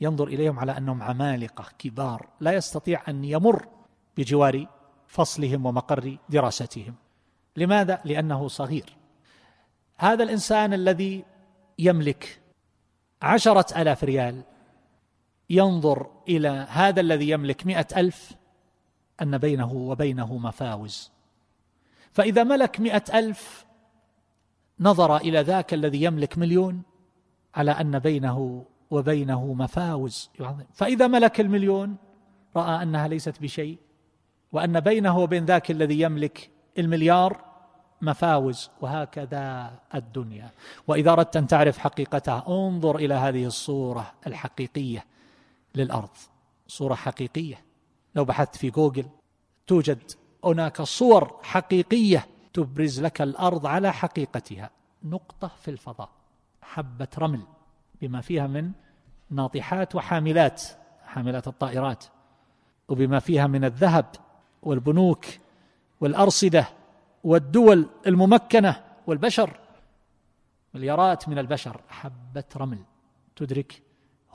[0.00, 3.66] ينظر إليهم على أنهم عمالقة كبار لا يستطيع أن يمر
[4.16, 4.66] بجوار
[5.06, 6.94] فصلهم ومقر دراستهم.
[7.56, 8.96] لماذا؟ لأنه صغير.
[9.96, 11.24] هذا الإنسان الذي
[11.78, 12.40] يملك
[13.22, 14.42] عشرة آلاف ريال
[15.50, 18.32] ينظر إلى هذا الذي يملك مئة ألف
[19.22, 21.10] أن بينه وبينه مفاوز.
[22.12, 23.66] فإذا ملك مئة ألف
[24.80, 26.82] نظر إلى ذاك الذي يملك مليون
[27.54, 30.30] على أن بينه وبينه مفاوز.
[30.72, 31.96] فإذا ملك المليون
[32.56, 33.78] رأى أنها ليست بشيء
[34.52, 37.44] وأن بينه وبين ذاك الذي يملك المليار
[38.02, 40.50] مفاوز وهكذا الدنيا.
[40.86, 45.04] وإذا أردت أن تعرف حقيقتها انظر إلى هذه الصورة الحقيقية.
[45.74, 46.10] للأرض.
[46.66, 47.64] صورة حقيقية.
[48.14, 49.06] لو بحثت في جوجل
[49.66, 50.12] توجد
[50.44, 54.70] هناك صور حقيقية تبرز لك الأرض على حقيقتها.
[55.02, 56.10] نقطة في الفضاء.
[56.62, 57.40] حبة رمل
[58.00, 58.72] بما فيها من
[59.30, 60.62] ناطحات وحاملات
[61.04, 62.04] حاملات الطائرات
[62.88, 64.06] وبما فيها من الذهب
[64.62, 65.26] والبنوك
[66.00, 66.68] والأرصدة
[67.24, 69.60] والدول الممكنة والبشر.
[70.74, 71.80] مليارات من البشر.
[71.88, 72.78] حبة رمل.
[73.36, 73.82] تدرك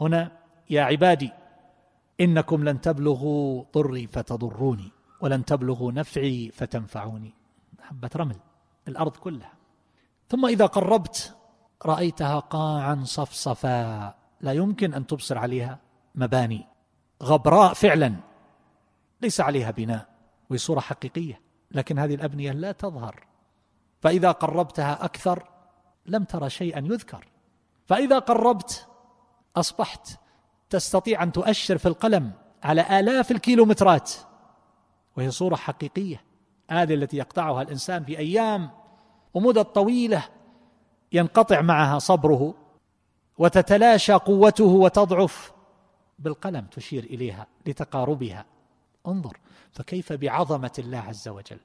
[0.02, 1.32] هنا يا عبادي
[2.21, 7.34] إنكم لن تبلغوا ضري فتضروني ولن تبلغوا نفعي فتنفعوني.
[7.82, 8.36] حبه رمل
[8.88, 9.54] الأرض كلها.
[10.30, 11.36] ثم إذا قربت
[11.86, 15.80] رأيتها قاعا صفصفا لا يمكن أن تبصر عليها
[16.15, 16.67] مباني.
[17.23, 18.15] غبراء فعلا
[19.21, 20.08] ليس عليها بناء
[20.49, 23.28] وهي صورة حقيقية لكن هذه الأبنية لا تظهر.
[24.02, 25.49] فإذا قربتها أكثر
[26.06, 27.28] لم ترى شيئا يذكر.
[27.86, 28.88] فإذا قربت
[29.56, 30.19] أصبحت
[30.74, 32.32] تستطيع أن تؤشر في القلم
[32.64, 34.12] على آلاف الكيلومترات.
[35.18, 36.24] وهي صورة حقيقية
[36.70, 38.70] هذه التي يقطعها الإنسان في أيام
[39.34, 40.24] ومدد طويلة
[41.12, 42.56] ينقطع معها صبره
[43.38, 45.52] وتتلاشى قوته وتضعف.
[46.20, 48.46] بالقلم تشير إليها لتقاربها.
[49.08, 49.38] انظر
[49.72, 51.60] فكيف بعظمة الله عز وجل.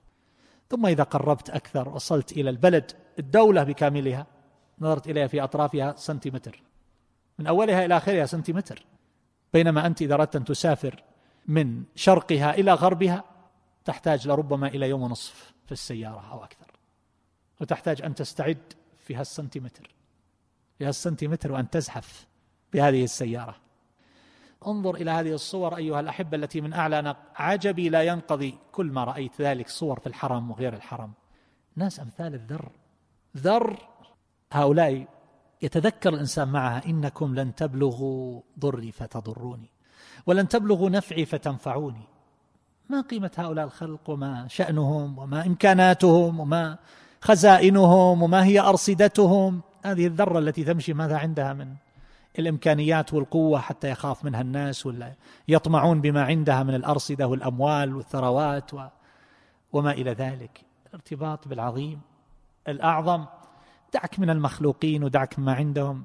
[0.71, 4.27] ثم إذا قربت أكثر وصلت إلى البلد الدولة بكاملها
[4.81, 6.62] نظرت إليها في أطرافها سنتيمتر.
[7.38, 8.85] من أولها إلى آخرها سنتيمتر.
[9.52, 11.02] بينما أنت إذا أردت أن تسافر
[11.46, 13.24] من شرقها إلى غربها
[13.84, 16.66] تحتاج لربما إلى يوم ونصف في السيارة أو أكثر.
[17.60, 19.90] وتحتاج أن تستعد في هالسنتيمتر
[20.79, 22.27] في هالسنتيمتر وأن تزحف
[22.73, 23.56] بهذه السيارة.
[24.66, 29.40] انظر إلى هذه الصور أيها الأحبة التي من أعلى عجبي لا ينقضي كل ما رأيت
[29.40, 31.12] ذلك صور في الحرم وغير الحرم.
[31.77, 32.70] ناس أمثال الذر.
[33.37, 33.88] ذر
[34.52, 35.06] هؤلاء
[35.63, 39.71] يتذكر الإنسان معها إنكم لن تبلغوا ضري فتضروني
[40.27, 42.04] ولن تبلغوا نفعي فتنفعوني.
[42.88, 46.79] ما قيمة هؤلاء الخلق وما شأنهم وما إمكاناتهم وما
[47.21, 51.75] خزائنهم وما هي أرصدتهم؟ هذه الذرة التي تمشي ماذا عندها من
[52.38, 55.13] الإمكانيات والقوة حتى يخاف منها الناس ولا
[55.48, 58.87] يطمعون بما عندها من الأرصدة والأموال والثروات و
[59.73, 60.61] وما إلى ذلك.
[60.88, 62.00] الارتباط بالعظيم
[62.69, 63.25] الأعظم
[63.94, 66.04] دعك من المخلوقين ودعك مما عندهم.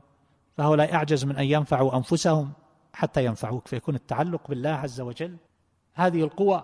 [0.57, 2.51] فهؤلاء أعجز من أن ينفعوا أنفسهم
[2.93, 5.37] حتى ينفعوك فيكون التعلق بالله عز وجل.
[5.93, 6.63] هذه القوى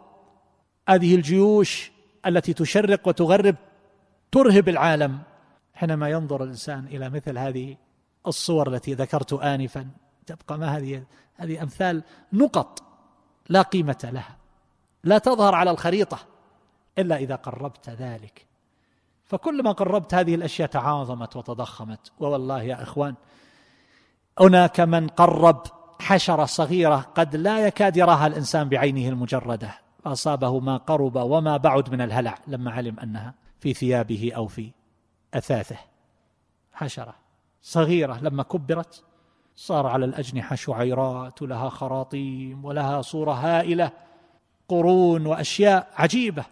[0.89, 1.91] هذه الجيوش
[2.25, 3.55] التي تشرق وتغرب
[4.31, 5.19] ترهب العالم.
[5.73, 7.77] حينما ينظر الإنسان إلى مثل هذه
[8.27, 9.87] الصور التي ذكرت انفا
[10.25, 11.03] تبقى ما هذه
[11.35, 12.03] هذه أمثال
[12.33, 12.83] نقط
[13.49, 14.37] لا قيمة لها
[15.03, 16.19] لا تظهر على الخريطة
[16.97, 18.45] إلا إذا قربت ذلك.
[19.29, 22.11] فكلما قربت هذه الأشياء تعاظمت وتضخمت.
[22.19, 23.15] ووالله يا إخوان
[24.39, 25.63] هناك من قرب
[25.99, 29.71] حشرة صغيرة قد لا يكاد يراها الإنسان بعينه المجردة.
[30.03, 34.71] فاصابه ما قرب وما بعد من الهلع لما علم أنها في ثيابه أو في
[35.33, 35.77] أثاثه.
[36.73, 37.15] حشرة
[37.61, 39.03] صغيرة لما كبرت
[39.55, 43.91] صار على الأجنحة شعيرات ولها خراطيم ولها صورة هائلة
[44.67, 46.45] قرون وأشياء عجيبة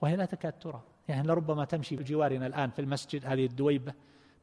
[0.00, 0.80] وهي لا تكاد ترى.
[1.08, 3.92] يعني لربما تمشي بجوارنا الآن في المسجد هذه الدويبة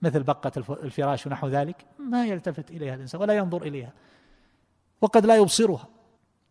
[0.01, 0.51] مثل بقة
[0.83, 3.93] الفراش ونحو ذلك ما يلتفت إليها الإنسان ولا ينظر إليها
[5.01, 5.87] وقد لا يبصرها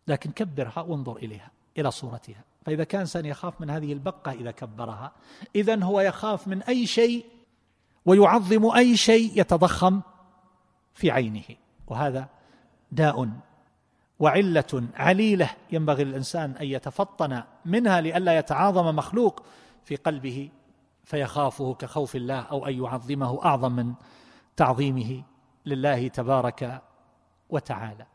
[0.07, 2.43] لكن كبرها وانظر إليها إلى صورتها.
[2.65, 5.11] فإذا كان إنسان يخاف من هذه البقة إذا كبرها
[5.55, 7.25] اذا هو يخاف من أي شيء
[8.05, 10.01] ويعظم أي شيء يتضخم
[10.93, 11.43] في عينه.
[11.87, 12.29] وهذا
[12.91, 13.29] داء
[14.19, 19.43] وعلة عليلة ينبغي للإنسان أن يتفطن منها لئلا يتعاظم مخلوق
[19.83, 20.49] في قلبه
[21.03, 23.93] فيخافه كخوف الله أو أن يعظمه أعظم من
[24.55, 25.23] تعظيمه
[25.65, 26.81] لله تبارك
[27.49, 28.05] وتعالى.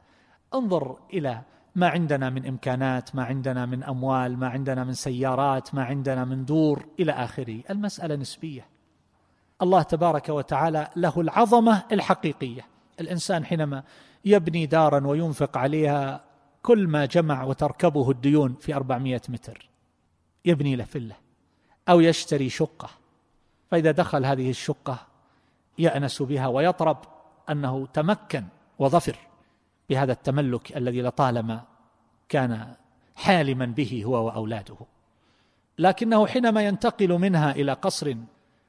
[0.55, 1.43] انظر إلى
[1.75, 6.45] ما عندنا من إمكانات ما عندنا من أموال ما عندنا من سيارات ما عندنا من
[6.45, 7.61] دور إلى آخره.
[7.71, 8.67] المسألة نسبية.
[9.63, 12.67] الله تبارك وتعالى له العظمة الحقيقية.
[13.01, 13.83] الإنسان حينما
[14.25, 16.25] يبني دارا وينفق عليها
[16.63, 19.69] كل ما جمع وتركبه الديون في أربعمائة متر
[20.45, 21.26] يبني له فلة.
[21.89, 22.89] أو يشتري شقة.
[23.71, 24.99] فإذا دخل هذه الشقة
[25.79, 26.97] يأنس بها ويطرب
[27.51, 28.45] أنه تمكن
[28.79, 29.17] وظفر
[29.91, 31.65] بهذا التملك الذي لطالما
[32.29, 32.75] كان
[33.17, 34.77] حالما به هو وأولاده.
[35.79, 38.15] لكنه حينما ينتقل منها إلى قصر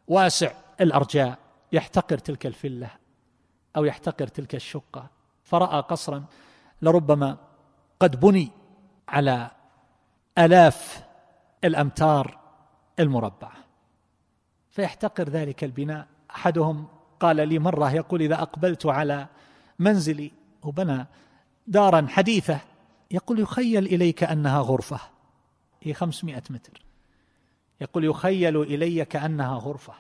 [0.08, 0.52] واسع
[0.82, 1.38] الأرجاء
[1.72, 2.90] يحتقر تلك الفلة
[3.76, 5.08] أو يحتقر تلك الشقة.
[5.44, 6.26] فرأى قصرا
[6.82, 7.38] لربما
[8.00, 8.52] قد بني
[9.08, 9.52] على
[10.38, 11.04] آلاف
[11.64, 12.47] الأمتار
[13.00, 13.54] المربعه
[14.72, 16.08] فيحتقر ذلك البناء.
[16.32, 16.88] أحدهم
[17.20, 19.28] قال لي مرة يقول إذا أقبلت على
[19.80, 20.32] منزلي
[20.64, 21.06] وبنى
[21.68, 22.60] دارا حديثة
[23.12, 25.00] يقول يخيل إليك أنها غرفة.
[25.82, 26.82] هي خمسمائة متر.
[27.82, 29.94] يقول يخيل إلي كأنها غرفة.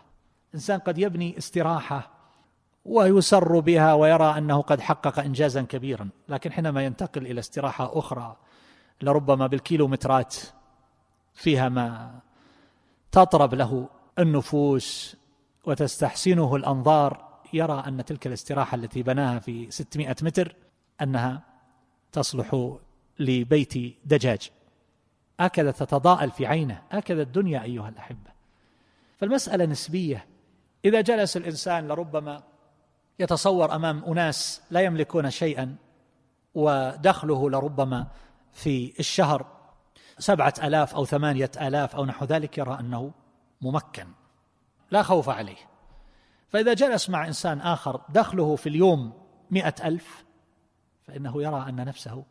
[0.55, 2.17] إنسان قد يبني استراحة
[2.85, 8.35] ويسر بها ويرى أنه قد حقق إنجازا كبيرا لكن حينما ينتقل إلى استراحة أخرى
[9.01, 10.35] لربما بالكيلومترات
[11.33, 12.19] فيها ما
[13.17, 13.89] تطرب له
[14.19, 15.15] النفوس
[15.65, 17.27] وتستحسنه الأنظار.
[17.53, 20.55] يرى أن تلك الاستراحة التي بناها في 600 متر
[21.01, 21.43] أنها
[22.11, 22.77] تصلح
[23.19, 23.73] لبيت
[24.05, 24.51] دجاج.
[25.39, 26.81] هكذا تتضاءل في عينه.
[26.89, 28.31] هكذا الدنيا أيها الأحبة.
[29.19, 30.25] فالمسألة نسبية.
[30.85, 32.43] إذا جلس الإنسان لربما
[33.19, 35.75] يتصور أمام أناس لا يملكون شيئا
[36.55, 38.07] ودخله لربما
[38.53, 39.56] في الشهر
[40.19, 43.11] سبعة ألاف أو ثمانية آلاف أو نحو ذلك يرى أنه
[43.61, 44.07] ممكن.
[44.91, 45.57] لا خوف عليه.
[46.49, 49.13] فإذا جلس مع إنسان آخر دخله في اليوم
[49.51, 50.25] مئة ألف
[51.07, 52.23] فإنه يرى أن نفسه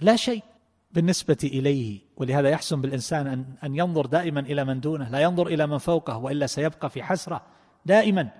[0.00, 0.42] لا شيء
[0.90, 2.00] بالنسبة إليه.
[2.16, 6.16] ولهذا يحسن بالإنسان أن, أن ينظر دائما إلى من دونه لا ينظر إلى من فوقه
[6.16, 7.42] وإلا سيبقى في حسرة
[7.86, 8.30] دائما.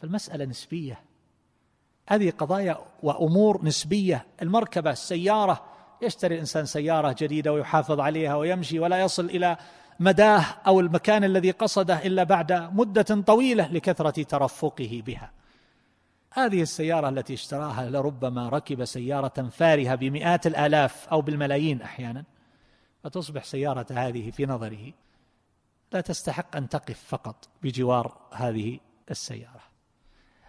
[0.00, 1.00] فالمسألة نسبية.
[2.08, 4.26] هذه قضايا وأمور نسبية.
[4.42, 5.69] المركبة السيارة
[6.02, 9.56] يشتري الإنسان سيارة جديدة ويحافظ عليها ويمشي ولا يصل إلى
[10.00, 15.30] مداه أو المكان الذي قصده إلا بعد مدة طويلة لكثرة ترفقه بها.
[16.32, 22.24] هذه السيارة التي اشتراها لربما ركب سيارة فارهة بمئات الآلاف أو بالملايين أحيانا
[23.04, 24.92] فتصبح سيارة هذه في نظره.
[25.92, 28.78] لا تستحق أن تقف فقط بجوار هذه
[29.10, 29.60] السيارة.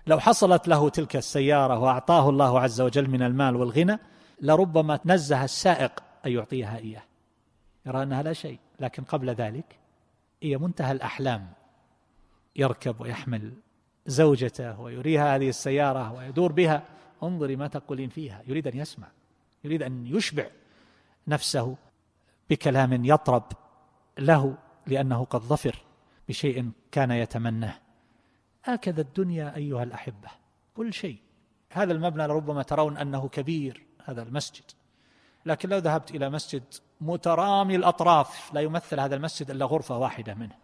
[0.07, 3.99] لو حصلت له تلك السيارة وأعطاه الله عز وجل من المال والغنى
[4.41, 7.03] لربما نزه السائق أن يعطيها إياه.
[7.85, 9.79] يرى أنها لا شيء لكن قبل ذلك
[10.43, 11.53] هي منتهى الأحلام.
[12.55, 13.53] يركب ويحمل
[14.05, 16.83] زوجته ويريها هذه السيارة ويدور بها.
[17.23, 18.41] انظري ما تقولين فيها.
[18.47, 19.07] يريد أن يسمع.
[19.63, 20.47] يريد أن يشبع
[21.27, 21.75] نفسه
[22.49, 23.43] بكلام يطرب
[24.19, 25.75] له لأنه قد ظفر
[26.29, 27.75] بشيء كان يتمناه.
[28.63, 30.29] هكذا الدنيا أيها الأحبة.
[30.75, 31.17] كل شيء.
[31.71, 33.85] هذا المبنى لربما ترون أنه كبير.
[34.05, 34.63] هذا المسجد.
[35.45, 36.63] لكن لو ذهبت إلى مسجد
[37.01, 40.55] مترامي الأطراف لا يمثل هذا المسجد إلا غرفة واحدة منه.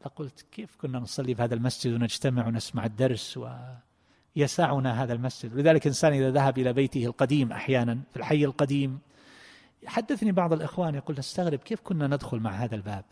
[0.00, 3.40] فقلت كيف كنا نصلي في هذا المسجد ونجتمع ونسمع الدرس
[4.36, 8.98] ويسعنا هذا المسجد؟ لذلك إنسان إذا ذهب إلى بيته القديم أحيانا في الحي القديم
[9.86, 13.04] حدثني بعض الإخوان يقول نستغرب كيف كنا ندخل مع هذا الباب؟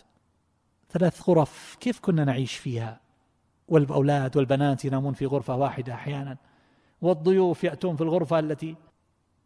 [0.91, 3.01] ثلاث غرف كيف كنا نعيش فيها؟
[3.69, 6.37] والأولاد والبنات ينامون في غرفة واحدة أحيانا
[7.03, 8.77] والضيوف يأتون في الغرفة التي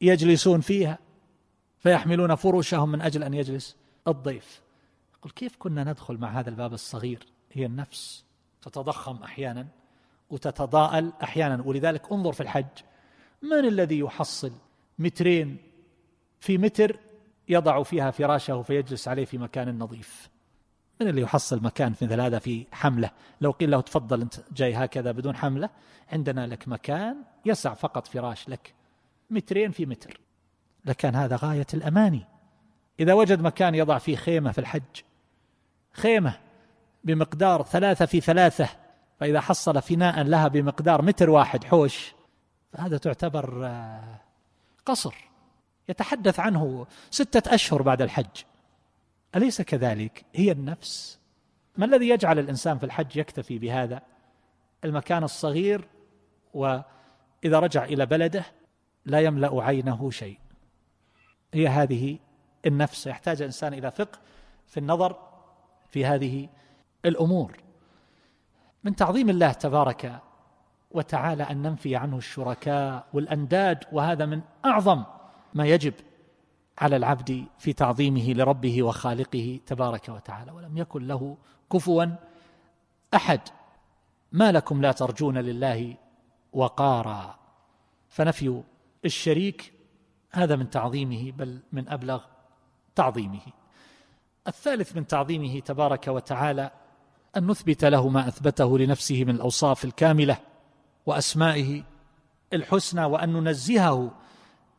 [0.00, 0.98] يجلسون فيها
[1.78, 3.76] فيحملون فرشهم من أجل أن يجلس
[4.08, 4.62] الضيف.
[5.22, 8.24] قل كيف كنا ندخل مع هذا الباب الصغير؟ هي النفس
[8.62, 9.66] تتضخم أحيانا
[10.30, 11.62] وتتضاءل أحيانا.
[11.62, 12.66] ولذلك انظر في الحج
[13.42, 14.52] من الذي يحصل
[14.98, 15.56] مترين
[16.40, 16.98] في متر
[17.48, 20.28] يضع فيها فراشه فيجلس عليه في مكان نظيف؟
[21.00, 25.12] من اللي يحصل مكان مثل هذا في حملة؟ لو قيل له تفضل أنت جاي هكذا
[25.12, 25.70] بدون حملة
[26.12, 28.77] عندنا لك مكان يسع فقط فراش لك.
[29.30, 30.20] مترين في متر.
[30.84, 32.24] لكان هذا غاية الأماني.
[33.00, 35.02] إذا وجد مكان يضع فيه خيمة في الحج
[35.92, 36.38] خيمة
[37.04, 38.68] بمقدار ثلاثة في ثلاثة
[39.20, 42.14] فإذا حصل فناء لها بمقدار متر واحد حوش
[42.72, 44.20] فهذا تعتبر آه،
[44.86, 45.14] قصر.
[45.88, 48.44] يتحدث عنه ستة أشهر بعد الحج.
[49.36, 51.18] أليس كذلك؟ هي النفس.
[51.76, 54.02] ما الذي يجعل الإنسان في الحج يكتفي بهذا؟
[54.84, 55.88] المكان الصغير
[56.54, 56.84] وإذا
[57.44, 58.44] رجع إلى بلده
[59.08, 60.38] لا يملأ عينه شيء.
[61.54, 62.18] هي هذه
[62.66, 64.18] النفس يحتاج الإنسان إلى فقه
[64.66, 65.16] في النظر
[65.90, 66.48] في هذه
[67.04, 67.56] الأمور.
[68.84, 70.20] من تعظيم الله تبارك
[70.90, 75.04] وتعالى أن ننفي عنه الشركاء والأنداد وهذا من أعظم
[75.54, 75.94] ما يجب
[76.78, 80.52] على العبد في تعظيمه لربه وخالقه تبارك وتعالى.
[80.52, 81.36] ولم يكن له
[81.72, 82.06] كفوا
[83.14, 83.40] أحد.
[84.32, 85.96] ما لكم لا ترجون لله
[86.52, 87.38] وقارا.
[88.08, 88.62] فنفي
[89.04, 89.72] الشريك
[90.30, 92.24] هذا من تعظيمه بل من أبلغ
[92.94, 93.40] تعظيمه.
[94.48, 96.70] الثالث من تعظيمه تبارك وتعالى
[97.36, 100.38] أن نثبت له ما أثبته لنفسه من الأوصاف الكاملة
[101.06, 101.82] وأسمائه
[102.52, 104.10] الحسنى وأن ننزهه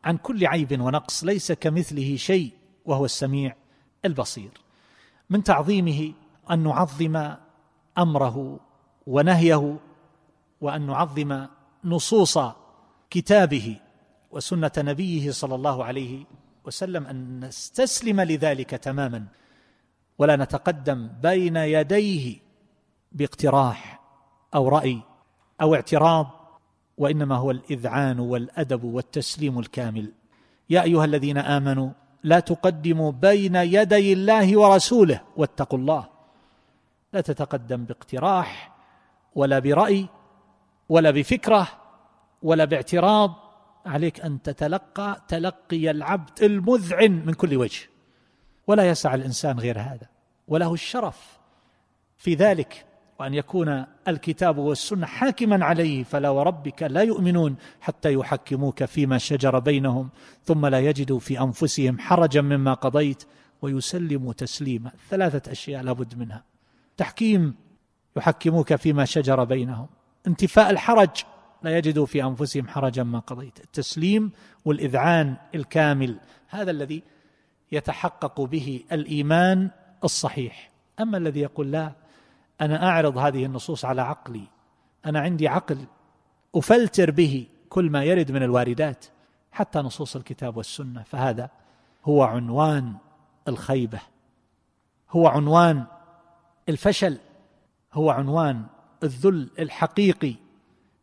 [0.04, 2.52] عن كل عيب ونقص ليس كمثله شيء
[2.84, 3.56] وهو السميع
[4.04, 4.50] البصير.
[5.30, 6.12] من تعظيمه
[6.50, 7.34] أن نعظم
[7.98, 8.60] أمره
[9.06, 9.78] ونهيه
[10.60, 11.46] وأن نعظم
[11.84, 12.38] نصوص
[13.10, 13.76] كتابه
[14.30, 16.24] وسنة نبيه صلى الله عليه
[16.64, 19.26] وسلم أن نستسلم لذلك تماما
[20.18, 22.36] ولا نتقدم بين يديه
[23.12, 24.00] باقتراح
[24.54, 25.00] أو رأي
[25.60, 26.26] أو اعتراض
[26.98, 30.12] وإنما هو الإذعان والأدب والتسليم الكامل.
[30.70, 31.90] يا أيها الذين آمنوا
[32.22, 36.08] لا تقدموا بين يدي الله ورسوله واتقوا الله.
[37.12, 38.76] لا تتقدم باقتراح
[39.34, 40.06] ولا برأي
[40.88, 41.68] ولا بفكرة
[42.42, 43.49] ولا باعتراض
[43.86, 47.80] عليك أن تتلقى تلقي العبد المذعن من كل وجه.
[48.66, 50.08] ولا يسع الإنسان غير هذا.
[50.48, 51.38] وله الشرف
[52.16, 52.86] في ذلك.
[53.18, 56.04] وأن يكون الكتاب والسنة حاكما عليه.
[56.04, 60.08] فلا وربك لا يؤمنون حتى يحكموك فيما شجر بينهم.
[60.44, 63.24] ثم لا يجدوا في أنفسهم حرجا مما قضيت.
[63.62, 64.90] ويسلموا تسليما.
[65.10, 66.44] ثلاثة أشياء لابد منها.
[66.96, 67.54] تحكيم
[68.16, 69.86] يحكموك فيما شجر بينهم.
[70.26, 71.10] انتفاء الحرج.
[71.62, 73.60] لا يجدوا في أنفسهم حرجا ما قضيت.
[73.60, 74.32] التسليم
[74.64, 76.16] والإذعان الكامل
[76.48, 77.02] هذا الذي
[77.72, 79.70] يتحقق به الإيمان
[80.04, 80.70] الصحيح.
[81.00, 81.92] أما الذي يقول لا
[82.60, 84.42] أنا أعرض هذه النصوص على عقلي
[85.06, 85.78] أنا عندي عقل
[86.54, 89.04] أفلتر به كل ما يرد من الواردات
[89.52, 91.02] حتى نصوص الكتاب والسنة.
[91.02, 91.50] فهذا
[92.04, 92.94] هو عنوان
[93.48, 94.00] الخيبة
[95.10, 95.84] هو عنوان
[96.68, 97.18] الفشل
[97.92, 98.64] هو عنوان
[99.02, 100.34] الذل الحقيقي.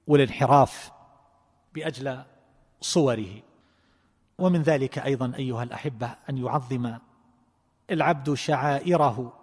[0.07, 0.91] والانحراف
[1.75, 2.25] باجلى
[2.81, 3.41] صوره.
[4.39, 6.97] ومن ذلك أيضا أيها الأحبة أن يعظم
[7.91, 9.33] العبد شعائره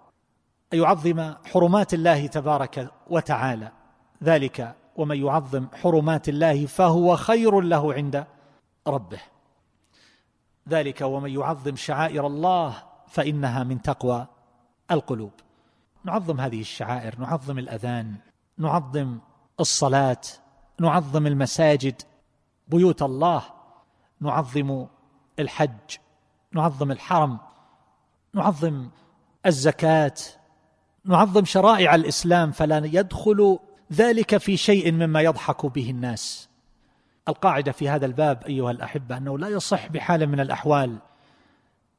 [0.72, 3.72] يعظم حرمات الله تبارك وتعالى.
[4.22, 8.26] ذلك ومن يعظم حرمات الله فهو خير له عند
[8.86, 9.20] ربه.
[10.68, 14.26] ذلك ومن يعظم شعائر الله فإنها من تقوى
[14.90, 15.32] القلوب.
[16.04, 18.14] نعظم هذه الشعائر نعظم الأذان
[18.58, 19.18] نعظم
[19.60, 20.20] الصلاة
[20.81, 22.03] نعظم المساجد
[22.68, 23.43] بيوت الله
[24.20, 24.87] نعظم
[25.39, 25.97] الحج
[26.53, 27.39] نعظم الحرم
[28.35, 28.89] نعظم
[29.47, 30.14] الزكاة
[31.05, 33.59] نعظم شرائع الإسلام فلا يدخل
[33.93, 36.49] ذلك في شيء مما يضحك به الناس.
[37.29, 40.97] القاعدة في هذا الباب أيها الأحبة أنه لا يصح بحال من الأحوال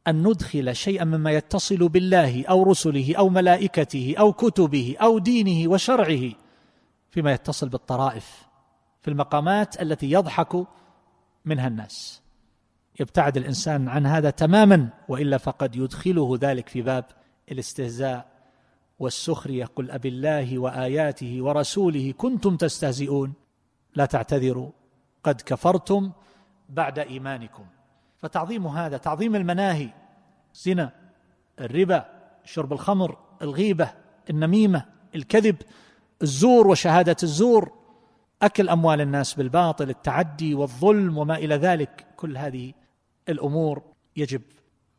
[0.08, 6.32] أن ندخل شيئا مما يتصل بالله أو رسله أو ملائكته أو كتبه أو دينه وشرعه
[7.12, 8.45] فيما يتصل بالطرائف.
[9.06, 10.68] في المقامات التي يضحك
[11.45, 12.22] منها الناس.
[12.99, 17.06] يبتعد الإنسان عن هذا تماما وإلا فقد يدخله ذلك في باب
[17.51, 18.26] الاستهزاء
[18.99, 23.34] والسخريه قل أبي الله وآياته ورسوله كنتم تستهزئون
[23.95, 24.70] لا تعتذروا
[25.24, 26.12] قد كفرتم
[26.70, 27.66] بعد إيمانكم.
[28.18, 29.89] فتعظيم هذا تعظيم المناهي
[30.53, 30.91] زنا
[31.60, 32.06] الربا
[32.45, 33.91] شرب الخمر الغيبة
[34.30, 34.86] النميمة
[35.16, 35.56] الكذب
[36.22, 37.85] الزور وشهادة الزور.
[38.42, 42.06] أكل أموال الناس بالباطل التعدي والظلم وما إلى ذلك.
[42.18, 42.74] كل هذه
[43.30, 43.84] الأمور
[44.18, 44.42] يجب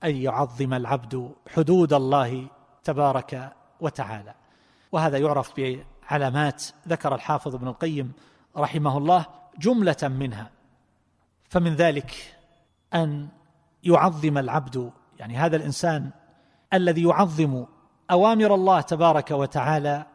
[0.04, 2.48] أن يعظم العبد حدود الله
[2.84, 4.34] تبارك وتعالى.
[4.92, 8.12] وهذا يعرف بعلامات ذكر الحافظ ابن القيم
[8.56, 9.26] رحمه الله
[9.58, 10.50] جملة منها.
[11.48, 12.36] فمن ذلك
[12.94, 13.28] أن
[13.84, 16.10] يعظم العبد يعني هذا الإنسان
[16.74, 17.64] الذي يعظم
[18.10, 20.06] أوامر الله تبارك وتعالى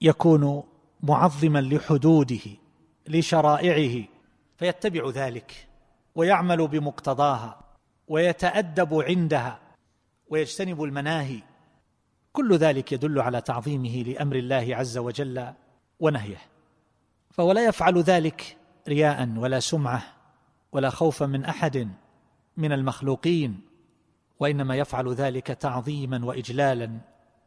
[0.00, 0.62] يكون
[1.02, 2.40] معظما لحدوده
[3.08, 4.04] لشرائعه
[4.56, 5.68] فيتبع ذلك
[6.14, 7.60] ويعمل بمقتضاها
[8.08, 9.58] ويتأدب عندها
[10.28, 11.40] ويجتنب المناهي.
[12.32, 15.52] كل ذلك يدل على تعظيمه لأمر الله عز وجل
[16.00, 16.38] ونهيه.
[17.30, 18.56] فهو لا يفعل ذلك
[18.88, 20.02] رياء ولا سمعة
[20.72, 21.88] ولا خوفا من أحد
[22.56, 23.60] من المخلوقين
[24.40, 26.98] وإنما يفعل ذلك تعظيما واجلالا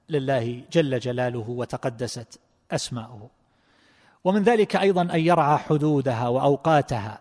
[0.09, 2.39] لله جل جلاله وتقدست
[2.71, 3.42] أسماؤه.
[4.23, 7.19] ومن ذلك أيضا أن يرعى حدودها وأوقاتها.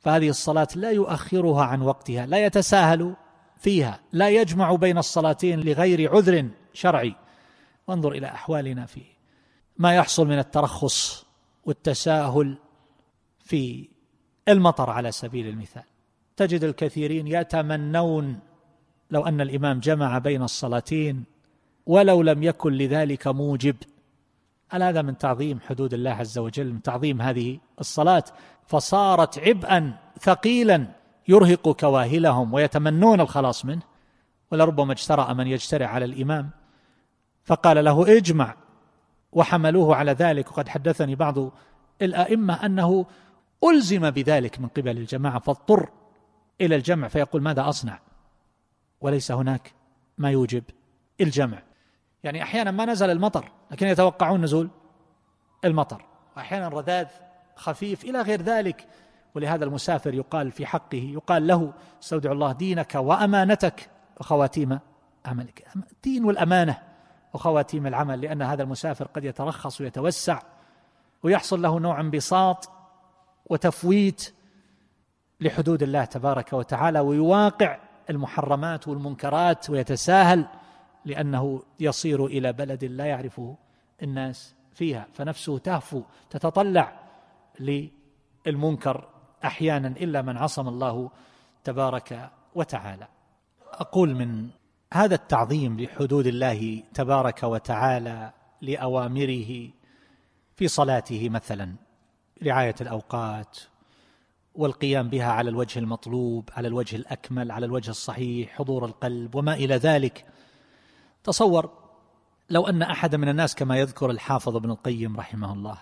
[0.00, 3.16] فهذه الصلاة لا يؤخرها عن وقتها لا يتساهل
[3.56, 7.14] فيها لا يجمع بين الصلاتين لغير عذر شرعي.
[7.88, 9.00] وانظر إلى أحوالنا في
[9.76, 11.26] ما يحصل من الترخص
[11.64, 12.58] والتساهل
[13.38, 13.88] في
[14.48, 15.82] المطر على سبيل المثال.
[16.36, 18.38] تجد الكثيرين يتمنون
[19.10, 21.24] لو أن الإمام جمع بين الصلاتين
[21.86, 23.76] ولو لم يكن لذلك موجب.
[24.74, 28.24] هل هذا من تعظيم حدود الله عز وجل من تعظيم هذه الصلاة؟
[28.66, 30.86] فصارت عبئا ثقيلا
[31.28, 33.82] يرهق كواهلهم ويتمنون الخلاص منه.
[34.52, 36.50] ولربما اجترأ من يجترع على الإمام.
[37.44, 38.54] فقال له اجمع.
[39.32, 40.50] وحملوه على ذلك.
[40.50, 41.36] وقد حدثني بعض
[42.02, 43.06] الأئمة أنه
[43.64, 45.88] ألزم بذلك من قبل الجماعة فاضطر
[46.60, 48.00] إلى الجمع فيقول ماذا أصنع؟
[49.00, 49.72] وليس هناك
[50.18, 50.64] ما يوجب
[51.20, 51.62] الجمع.
[52.24, 54.70] يعني أحيانا ما نزل المطر لكن يتوقعون نزول
[55.64, 56.04] المطر.
[56.36, 57.06] وأحيانا رذاذ
[57.56, 58.86] خفيف إلى غير ذلك.
[59.34, 61.72] ولهذا المسافر يقال في حقه يقال له
[62.02, 63.90] استودع الله دينك وأمانتك.
[64.20, 64.78] وخواتيم
[65.26, 66.78] عملك الدين والأمانة
[67.34, 70.42] وخواتيم العمل لأن هذا المسافر قد يترخص ويتوسع
[71.22, 72.70] ويحصل له نوع انبساط
[73.46, 74.34] وتفويت
[75.40, 77.78] لحدود الله تبارك وتعالى ويواقع
[78.10, 80.46] المحرمات والمنكرات ويتساهل
[81.04, 83.56] لأنه يصير إلى بلد لا يعرفه
[84.02, 85.06] الناس فيها.
[85.12, 87.00] فنفسه تهفو تتطلع
[88.46, 89.08] للمنكر
[89.44, 91.10] أحيانا إلا من عصم الله
[91.64, 93.08] تبارك وتعالى.
[93.72, 94.48] أقول من
[94.92, 98.32] هذا التعظيم لحدود الله تبارك وتعالى
[98.62, 99.70] لأوامره
[100.56, 101.74] في صلاته مثلا
[102.42, 103.58] رعاية الأوقات
[104.54, 109.76] والقيام بها على الوجه المطلوب على الوجه الأكمل على الوجه الصحيح حضور القلب وما إلى
[109.76, 110.26] ذلك.
[111.24, 111.70] تصور
[112.50, 115.78] لو أن أحد من الناس كما يذكر الحافظ ابن القيم رحمه الله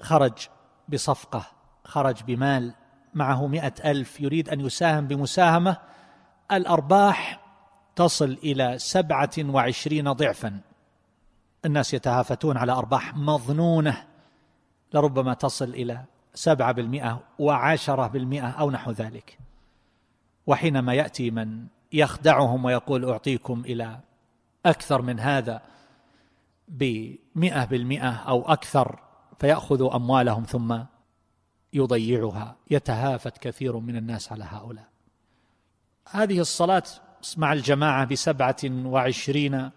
[0.00, 0.48] خرج
[0.88, 1.46] بصفقة
[1.84, 2.74] خرج بمال
[3.14, 5.76] معه مئة ألف يريد أن يساهم بمساهمة
[6.52, 7.40] الأرباح
[7.96, 10.60] تصل إلى سبعة وعشرين ضعفا.
[11.64, 14.04] الناس يتهافتون على أرباح مظنونة
[14.94, 19.38] لربما تصل إلى سبعة بالمئة وعشرة بالمئة أو نحو ذلك.
[20.46, 24.00] وحينما يأتي من يخدعهم ويقول أعطيكم إلى
[24.66, 25.62] أكثر من هذا
[26.68, 29.00] بمئة بالمئة أو أكثر
[29.38, 30.78] فيأخذ أموالهم ثم
[31.72, 32.56] يضيعها.
[32.70, 34.88] يتهافت كثير من الناس على هؤلاء.
[36.10, 36.82] هذه الصلاة
[37.36, 39.70] مع الجماعة بسبعة وعشرين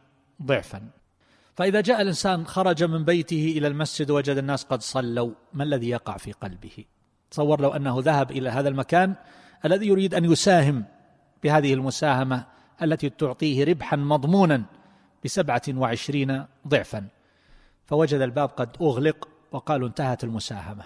[0.44, 0.90] ضعفا.
[1.56, 5.32] فإذا جاء الإنسان خرج من بيته إلى المسجد وجد الناس قد صلوا.
[5.54, 6.86] ما الذي يقع في قلبه؟
[7.32, 9.16] تصور لو أنه ذهب إلى هذا المكان
[9.66, 10.86] الذي يريد أن يساهم
[11.44, 12.46] بهذه المساهمة
[12.82, 14.64] التي تعطيه ربحا مضمونا
[15.26, 17.07] بسبعة وعشرين ضعفا.
[17.86, 20.84] فوجد الباب قد أغلق وقالوا انتهت المساهمة.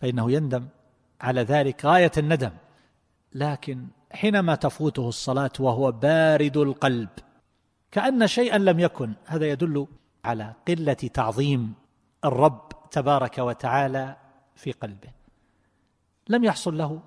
[0.00, 0.66] فإنه يندم
[1.20, 2.52] على ذلك غاية الندم.
[3.34, 7.08] لكن حينما تفوته الصلاة وهو بارد القلب
[7.90, 9.86] كأن شيئا لم يكن هذا يدل
[10.24, 11.74] على قلة تعظيم
[12.24, 14.16] الرب تبارك وتعالى
[14.54, 15.10] في قلبه.
[16.28, 17.00] لم يحصل له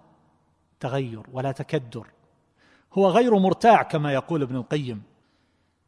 [0.79, 2.07] تغير ولا تكدر.
[2.93, 5.03] هو غير مرتاع كما يقول ابن القيم.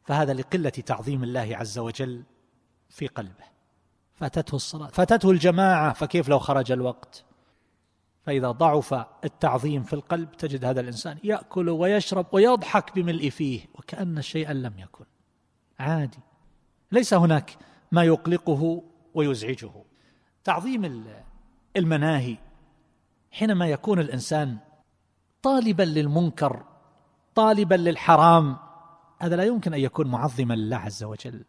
[0.06, 2.22] فهذا لقلة تعظيم الله عز وجل
[2.88, 3.44] في قلبه.
[4.14, 4.88] فاتته الصلاة.
[4.88, 7.24] فاتته الجماعة فكيف لو خرج الوقت؟
[8.26, 8.94] فإذا ضعف
[9.24, 15.04] التعظيم في القلب تجد هذا الإنسان يأكل ويشرب ويضحك بملء فيه وكأن شيئا لم يكن.
[15.78, 16.18] عادي.
[16.92, 17.56] ليس هناك
[17.92, 18.82] ما يقلقه
[19.14, 19.70] ويزعجه.
[20.44, 21.04] تعظيم
[21.76, 22.36] المناهي
[23.30, 24.58] حينما يكون الإنسان
[25.42, 26.64] طالبا للمنكر
[27.34, 28.65] طالبا للحرام
[29.18, 31.44] هذا لا يمكن أن يكون معظما لله عز وجل.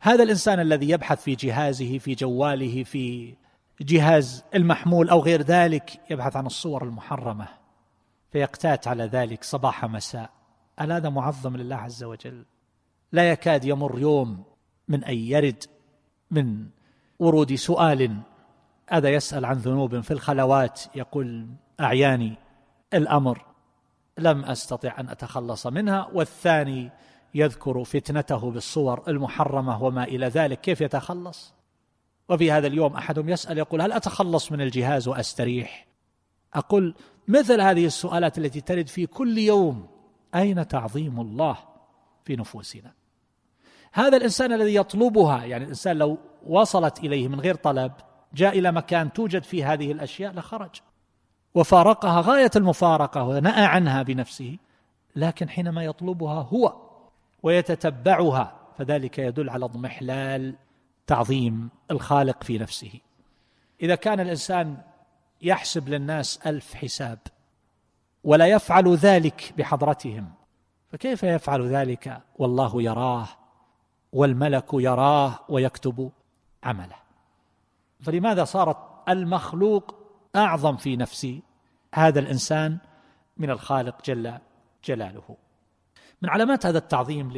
[0.00, 3.34] هذا الإنسان الذي يبحث في جهازه في جواله في
[3.80, 7.48] جهاز المحمول أو غير ذلك يبحث عن الصور المحرمة
[8.32, 10.30] فيقتات على ذلك صباح مساء.
[10.78, 12.44] هل هذا معظم لله عز وجل؟
[13.12, 14.44] لا يكاد يمر يوم
[14.88, 15.64] من أن يرد
[16.30, 16.66] من
[17.18, 18.16] ورود سؤال.
[18.90, 21.46] هذا يسأل عن ذنوب في الخلوات يقول
[21.80, 22.36] أعياني
[22.94, 23.55] الأمر
[24.18, 26.90] لم أستطع أن أتخلص منها والثاني
[27.34, 31.54] يذكر فتنته بالصور المحرمة وما إلى ذلك كيف يتخلص؟
[32.28, 35.86] وفي هذا اليوم أحدهم يسأل يقول هل أتخلص من الجهاز وأستريح؟
[36.54, 36.94] أقول
[37.28, 39.88] مثل هذه السؤالات التي ترد في كل يوم
[40.34, 41.58] أين تعظيم الله
[42.24, 42.92] في نفوسنا؟
[43.92, 47.92] هذا الإنسان الذي يطلبها يعني الإنسان لو وصلت إليه من غير طلب
[48.34, 50.80] جاء إلى مكان توجد فيه هذه الأشياء لخرج.
[51.56, 54.56] وفارقها غاية المفارقة ونأى عنها بنفسه
[55.16, 56.76] لكن حينما يطلبها هو
[57.42, 60.54] ويتتبعها فذلك يدل على اضمحلال
[61.06, 63.00] تعظيم الخالق في نفسه.
[63.82, 64.76] إذا كان الإنسان
[65.42, 67.18] يحسب للناس ألف حساب
[68.24, 70.32] ولا يفعل ذلك بحضرتهم
[70.92, 73.28] فكيف يفعل ذلك؟ والله يراه
[74.12, 76.10] والملك يراه ويكتب
[76.64, 76.96] عمله.
[78.00, 78.76] فلماذا صارت
[79.08, 80.05] المخلوق
[80.36, 81.26] أعظم في نفس
[81.94, 82.78] هذا الإنسان
[83.36, 84.38] من الخالق جل
[84.84, 85.36] جلاله.
[86.22, 87.32] من علامات هذا التعظيم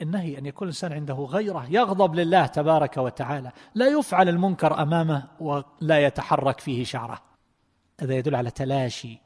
[0.00, 5.98] للنهي أن يكون الإنسان عنده غيرة يغضب لله تبارك وتعالى لا يفعل المنكر أمامه ولا
[5.98, 7.22] يتحرك فيه شعره.
[8.00, 9.20] هذا يدل على تلاشي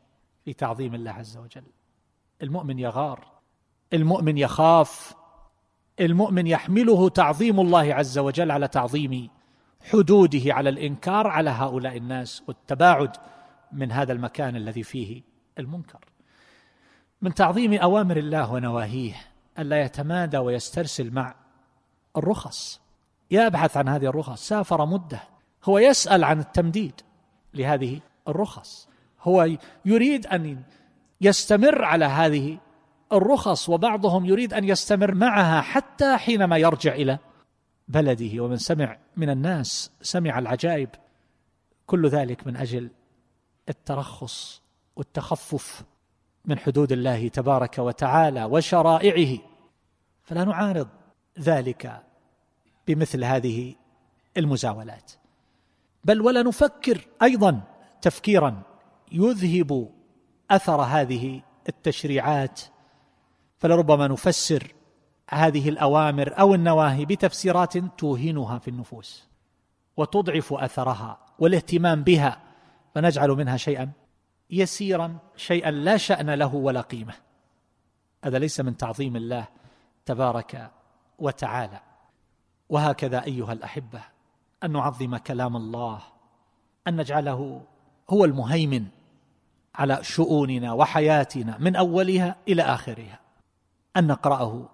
[0.44, 1.64] في تعظيم الله عز وجل.
[2.42, 3.32] المؤمن يغار
[3.92, 5.14] المؤمن يخاف
[6.00, 9.30] المؤمن يحمله تعظيم الله عز وجل على تعظيم
[9.90, 13.16] حدوده على الإنكار على هؤلاء الناس والتباعد
[13.72, 15.22] من هذا المكان الذي فيه
[15.58, 15.98] المنكر.
[17.22, 19.14] من تعظيم أوامر الله ونواهيه
[19.58, 21.34] الا يتمادى ويسترسل مع
[22.16, 22.80] الرخص.
[23.30, 24.48] يبحث عن هذه الرخص.
[24.48, 25.20] سافر مدة.
[25.64, 27.00] هو يسأل عن التمديد
[27.54, 28.88] لهذه الرخص.
[29.22, 29.48] هو
[29.84, 30.62] يريد أن
[31.20, 32.58] يستمر على هذه
[33.12, 37.18] الرخص وبعضهم يريد أن يستمر معها حتى حينما يرجع إلى
[37.92, 40.88] بلده ومن سمع من الناس سمع العجائب
[41.86, 42.90] كل ذلك من أجل
[43.68, 44.62] الترخص
[44.96, 45.84] والتخفف
[46.44, 49.38] من حدود الله تبارك وتعالى وشرائعه.
[50.22, 50.88] فلا نعارض
[51.38, 52.02] ذلك
[52.86, 53.74] بمثل هذه
[54.36, 55.12] المزاولات
[56.04, 57.62] بل ولا نفكر أيضا
[58.02, 58.62] تفكيرا
[59.12, 59.90] يذهب
[60.50, 62.60] أثر هذه التشريعات.
[63.58, 64.74] فلربما نفسر
[65.32, 69.24] هذه الأوامر أو النواهي بتفسيرات توهنها في النفوس
[69.96, 72.40] وتضعف أثرها والاهتمام بها
[72.94, 73.90] فنجعل منها شيئا
[74.50, 77.14] يسيرا شيئا لا شأن له ولا قيمة.
[78.24, 79.44] هذا ليس من تعظيم الله
[80.06, 80.70] تبارك
[81.18, 81.80] وتعالى.
[82.68, 84.00] وهكذا أيها الأحبة
[84.64, 86.02] أن نعظم كلام الله
[86.88, 87.62] أن نجعله
[88.10, 88.86] هو المهيمن
[89.74, 93.20] على شؤوننا وحياتنا من أولها إلى آخرها
[93.96, 94.68] أن نقرأه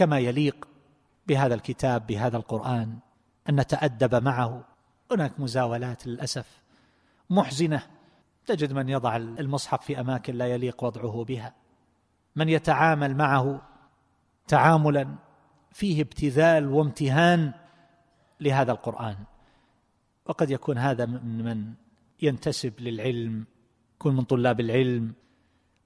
[0.00, 0.68] كما يليق
[1.26, 2.98] بهذا الكتاب بهذا القرآن
[3.48, 4.64] أن نتأدب معه.
[5.12, 6.62] هناك مزاولات للأسف
[7.30, 7.82] محزنة.
[8.46, 11.54] تجد من يضع المصحف في أماكن لا يليق وضعه بها.
[12.36, 13.62] من يتعامل معه
[14.48, 15.14] تعاملا
[15.70, 17.52] فيه ابتذال وامتهان
[18.40, 19.16] لهذا القرآن.
[20.26, 21.72] وقد يكون هذا من من
[22.22, 23.44] ينتسب للعلم
[23.94, 25.12] يكون من طلاب العلم.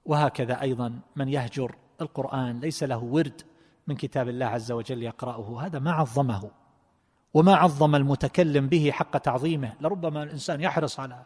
[0.05, 1.75] وهكذا أيضا من يهجر.
[2.01, 3.54] القرآن ليس له ورد.
[3.87, 5.65] من كتاب الله عز وجل يقرأه.
[5.65, 6.51] هذا ما عظمه
[7.33, 9.73] وما عظم المتكلم به حق تعظيمه.
[9.81, 11.23] لربما الإنسان يحرص على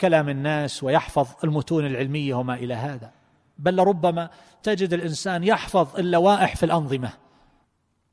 [0.00, 3.10] كلام الناس ويحفظ المتون العلمية وما إلى هذا.
[3.58, 4.30] بل لربما
[4.62, 7.12] تجد الإنسان يحفظ اللوائح في الأنظمة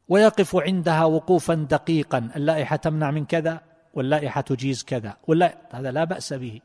[0.07, 2.29] ويقف عندها وقوفا دقيقا.
[2.35, 3.61] اللائحة تمنع من كذا
[3.93, 5.17] واللائحة تجيز كذا.
[5.27, 6.61] ولا هذا لا بأس به.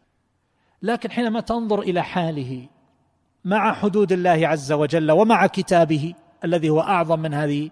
[0.83, 2.69] لكن حينما تنظر إلى حاله
[3.45, 6.15] مع حدود الله عز وجل ومع كتابه
[6.45, 7.71] الذي هو أعظم من هذه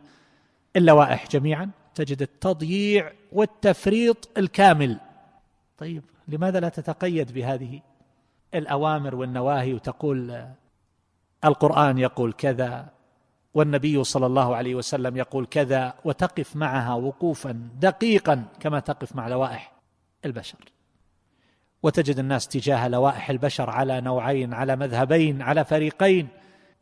[0.76, 1.70] اللوائح جميعا.
[1.94, 4.98] تجد التضييع والتفريط الكامل.
[5.78, 7.80] طيب لماذا لا تتقيد بهذه
[8.54, 10.46] الأوامر والنواهي وتقول
[11.44, 12.88] القرآن يقول كذا
[13.54, 19.72] والنبي صلى الله عليه وسلم يقول كذا وتقف معها وقوفا دقيقا كما تقف مع لوائح
[20.24, 20.58] البشر.
[21.82, 26.28] وتجد الناس تجاه لوائح البشر على نوعين على مذهبين على فريقين.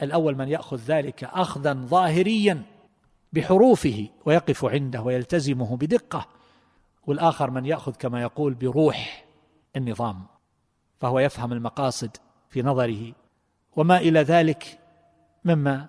[0.02, 2.62] الأول من يأخذ ذلك اخذا ظاهريا
[3.32, 6.26] بحروفه ويقف عنده ويلتزمه بدقة
[7.06, 9.24] والآخر من يأخذ كما يقول بروح
[9.76, 10.26] النظام
[11.00, 12.10] فهو يفهم المقاصد
[12.50, 13.12] في نظره.
[13.76, 14.78] وما إلى ذلك
[15.44, 15.88] مما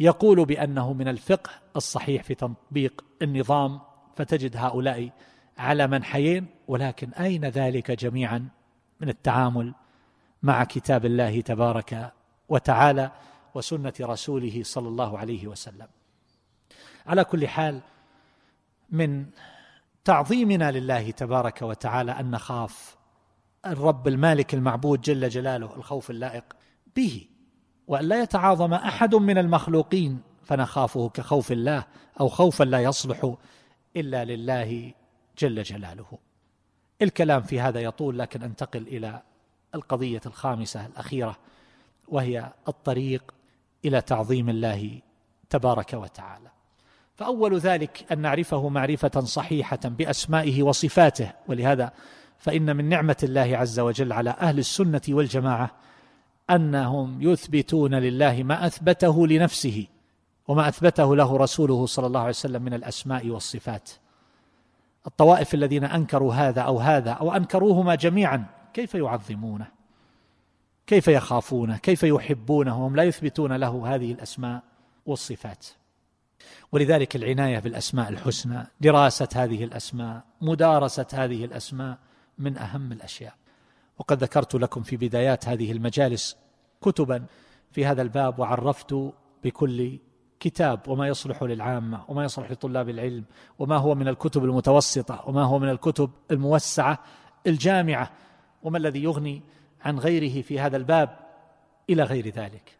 [0.00, 3.80] يقول بأنه من الفقه الصحيح في تطبيق النظام
[4.16, 5.10] فتجد هؤلاء
[5.58, 8.48] على منحيين ولكن أين ذلك جميعا
[9.00, 9.74] من التعامل
[10.42, 12.12] مع كتاب الله تبارك
[12.48, 13.10] وتعالى؟
[13.58, 15.86] وسنة رسوله صلى الله عليه وسلم.
[17.06, 17.80] على كل حال
[18.90, 19.26] من
[20.04, 22.96] تعظيمنا لله تبارك وتعالى أن نخاف
[23.66, 26.44] الرب المالك المعبود جل جلاله الخوف اللائق
[26.96, 27.26] به
[27.86, 31.84] وأن لا يتعاظم أحد من المخلوقين فنخافه كخوف الله
[32.20, 33.34] أو خوفا لا يصلح
[33.96, 34.92] إلا لله
[35.38, 36.18] جل جلاله.
[37.02, 39.22] الكلام في هذا يطول لكن أنتقل إلى
[39.74, 41.36] القضية الخامسة الأخيرة
[42.08, 43.34] وهي الطريق
[43.84, 45.00] إلى تعظيم الله
[45.50, 46.48] تبارك وتعالى.
[47.14, 51.32] فأول ذلك أن نعرفه معرفة صحيحة بأسمائه وصفاته.
[51.48, 51.92] ولهذا
[52.38, 55.70] فإن من نعمة الله عز وجل على أهل السنة والجماعة
[56.50, 59.86] أنهم يثبتون لله ما أثبته لنفسه
[60.48, 63.90] وما أثبته له رسوله صلى الله عليه وسلم من الأسماء والصفات.
[65.06, 69.77] الطوائف الذين أنكروا هذا أو هذا أو أنكروهما جميعا كيف يعظمونه؟
[70.88, 74.62] كيف يخافونه كيف يحبونه وهم لا يثبتون له هذه الأسماء
[75.06, 75.66] والصفات.
[76.72, 81.98] ولذلك العناية بالأسماء الحسنى دراسة هذه الأسماء مدارسة هذه الأسماء
[82.38, 83.34] من أهم الأشياء.
[83.98, 86.36] وقد ذكرت لكم في بدايات هذه المجالس
[86.82, 87.26] كتبا
[87.70, 89.12] في هذا الباب وعرفت
[89.44, 89.98] بكل
[90.40, 93.24] كتاب وما يصلح للعامة وما يصلح لطلاب العلم
[93.58, 96.98] وما هو من الكتب المتوسطة وما هو من الكتب الموسعة
[97.46, 98.10] الجامعة
[98.62, 99.42] وما الذي يغني
[99.82, 101.18] عن غيره في هذا الباب
[101.90, 102.78] إلى غير ذلك.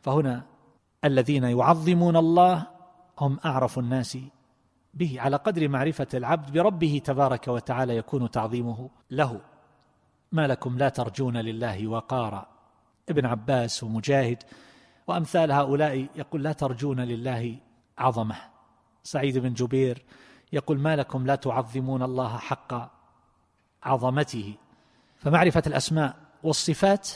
[0.00, 0.42] فهنا
[1.04, 2.66] الذين يعظمون الله
[3.18, 4.18] هم أعرف الناس
[4.94, 9.40] به على قدر معرفة العبد بربه تبارك وتعالى يكون تعظيمه له.
[10.32, 12.46] ما لكم لا ترجون لله وقارا.
[13.08, 14.42] ابن عباس ومجاهد
[15.06, 17.56] وأمثال هؤلاء يقول لا ترجون لله
[17.98, 18.36] عظمة.
[19.02, 20.04] سعيد بن جبير
[20.52, 22.90] يقول ما لكم لا تعظمون الله حق
[23.82, 24.54] عظمته.
[25.16, 27.08] فمعرفة الأسماء والصفات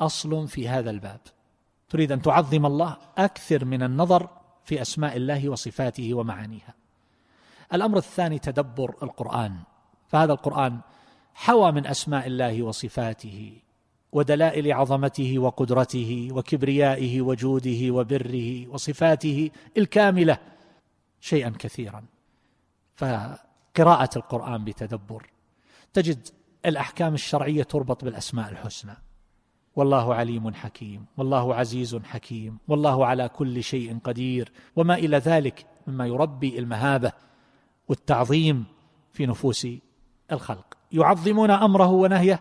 [0.00, 1.20] أصل في هذا الباب.
[1.88, 4.28] تريد أن تعظم الله أكثر من النظر
[4.64, 6.74] في أسماء الله وصفاته ومعانيها.
[7.72, 9.56] الأمر الثاني تدبر القرآن.
[10.08, 10.80] فهذا القرآن
[11.34, 13.58] حوى من أسماء الله وصفاته
[14.12, 20.38] ودلائل عظمته وقدرته وكبريائه وجوده وبره وصفاته الكاملة
[21.20, 22.04] شيئا كثيرا.
[22.96, 25.30] فقراءة القرآن بتدبر.
[25.92, 26.28] تجد
[26.66, 28.96] الأحكام الشرعية تربط بالأسماء الحسنى.
[29.76, 36.06] والله عليم حكيم والله عزيز حكيم والله على كل شيء قدير وما إلى ذلك مما
[36.06, 37.12] يربي المهابة
[37.88, 38.64] والتعظيم
[39.12, 39.66] في نفوس
[40.32, 40.74] الخلق.
[40.92, 42.40] يعظمون أمره ونهيه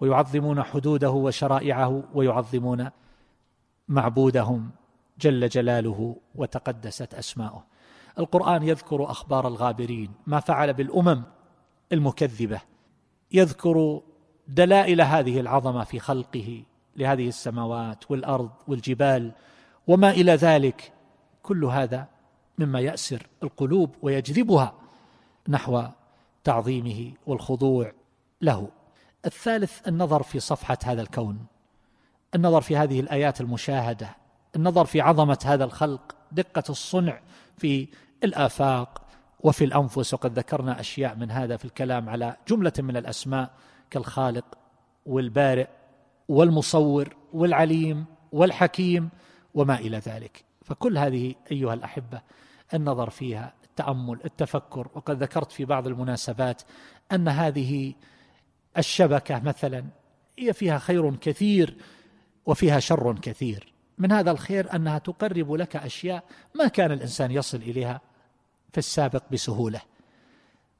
[0.00, 2.90] ويعظمون حدوده وشرائعه ويعظمون
[3.88, 4.70] معبودهم
[5.20, 7.64] جل جلاله وتقدست أسماؤه.
[8.18, 11.22] القرآن يذكر أخبار الغابرين ما فعل بالأمم
[11.92, 12.60] المكذبة
[13.34, 14.00] يذكر
[14.48, 16.62] دلائل هذه العظمة في خلقه
[16.96, 19.32] لهذه السماوات والأرض والجبال
[19.86, 20.92] وما إلى ذلك.
[21.42, 22.08] كل هذا
[22.58, 24.74] مما يأسر القلوب ويجذبها
[25.48, 25.82] نحو
[26.44, 27.92] تعظيمه والخضوع
[28.40, 28.68] له.
[29.26, 31.46] الثالث النظر في صفحة هذا الكون.
[32.34, 34.16] النظر في هذه الآيات المشاهدة.
[34.56, 36.16] النظر في عظمة هذا الخلق.
[36.32, 37.20] دقة الصنع
[37.56, 37.88] في
[38.24, 39.03] الآفاق
[39.44, 43.50] وفي الأنفس وقد ذكرنا أشياء من هذا في الكلام على جملة من الأسماء
[43.90, 44.44] كالخالق
[45.06, 45.66] والبارئ
[46.28, 49.08] والمصور والعليم والحكيم
[49.54, 50.44] وما إلى ذلك.
[50.62, 52.20] فكل هذه أيها الأحبة
[52.74, 56.62] النظر فيها التأمل التفكر وقد ذكرت في بعض المناسبات
[57.12, 57.94] أن هذه
[58.78, 59.84] الشبكة مثلا
[60.38, 61.76] هي فيها خير كثير
[62.46, 63.72] وفيها شر كثير.
[63.98, 66.24] من هذا الخير أنها تقرب لك أشياء
[66.54, 68.00] ما كان الإنسان يصل إليها
[68.74, 69.80] في السابق بسهولة.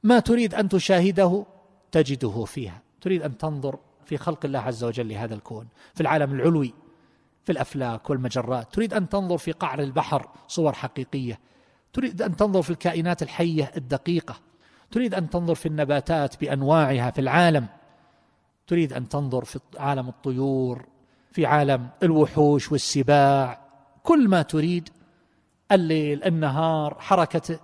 [0.02, 1.46] ما تريد أن تشاهده
[1.92, 2.82] تجده فيها.
[3.00, 6.74] تريد أن تنظر في خلق الله عز وجل لهذا الكون في العالم العلوي
[7.44, 8.74] في الأفلاك والمجرات.
[8.74, 11.38] تريد أن تنظر في قعر البحر صور حقيقية.
[11.92, 14.34] تريد أن تنظر في الكائنات الحية الدقيقة.
[14.90, 17.66] تريد أن تنظر في النباتات بأنواعها في العالم.
[18.66, 20.86] تريد أن تنظر في عالم الطيور
[21.32, 23.60] في عالم الوحوش والسباع.
[24.02, 24.88] كل ما تريد
[25.72, 27.58] الليل النهار حركة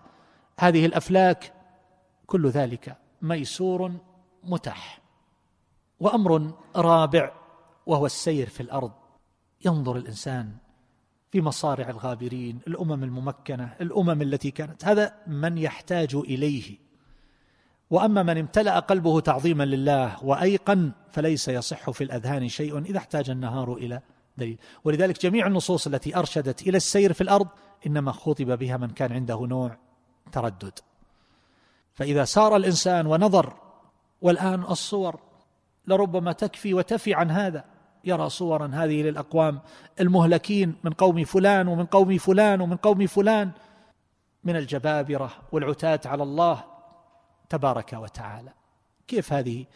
[0.60, 1.52] هذه الأفلاك
[2.26, 3.92] كل ذلك ميسور
[4.44, 5.00] متاح
[6.00, 7.32] وأمر رابع
[7.86, 8.92] وهو السير في الأرض.
[9.64, 10.52] ينظر الإنسان
[11.30, 14.84] في مصارع الغابرين الأمم الممكنة الأمم التي كانت.
[14.84, 16.78] هذا من يحتاج إليه.
[17.90, 23.74] وأما من امتلأ قلبه تعظيما لله وأيقن فليس يصح في الأذهان شيء إذا احتاج النهار
[23.74, 24.00] إلى
[24.36, 24.58] دليل.
[24.84, 27.48] ولذلك جميع النصوص التي أرشدت إلى السير في الأرض
[27.86, 29.89] إنما خطب بها من كان عنده نوع
[30.30, 30.78] تردد.
[31.94, 33.54] فإذا سار الإنسان ونظر
[34.22, 35.20] والآن الصور
[35.86, 37.64] لربما تكفي وتفي عن هذا
[38.04, 39.60] يرى صورا هذه للأقوام
[40.00, 43.50] المهلكين من قوم فلان ومن قوم فلان ومن قوم فلان
[44.44, 46.64] من الجبابرة والعتاة على الله
[47.48, 48.52] تبارك وتعالى.
[49.08, 49.66] كيف هذه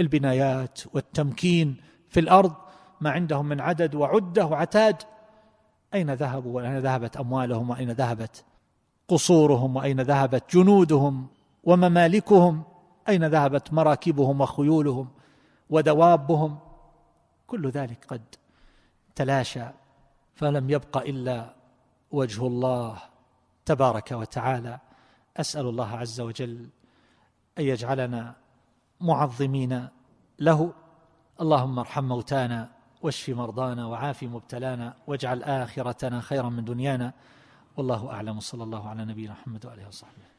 [0.00, 1.76] البنايات والتمكين
[2.08, 2.54] في الأرض
[3.00, 5.02] ما عندهم من عدد وعدة وعتاد؟
[5.94, 8.44] أين ذهبوا وأين ذهبت أموالهم وأين ذهبت
[9.08, 11.26] قصورهم وأين ذهبت جنودهم
[11.64, 12.62] وممالكهم
[13.08, 15.08] أين ذهبت مراكبهم وخيولهم
[15.70, 16.58] ودوابهم؟
[17.46, 18.22] كل ذلك قد
[19.14, 19.64] تلاشى
[20.34, 21.54] فلم يبق إلا
[22.12, 22.98] وجه الله
[23.64, 24.78] تبارك وتعالى.
[25.36, 26.68] أسأل الله عز وجل
[27.58, 28.34] أن يجعلنا
[29.00, 29.88] معظمين
[30.38, 30.72] له.
[31.40, 32.70] اللهم ارحم موتانا
[33.02, 37.12] واشف مرضانا وعاف مبتلانا واجعل آخرتنا خيرا من دنيانا.
[37.76, 40.33] والله أعلم صلى الله على نبينا محمد واله وصحبه.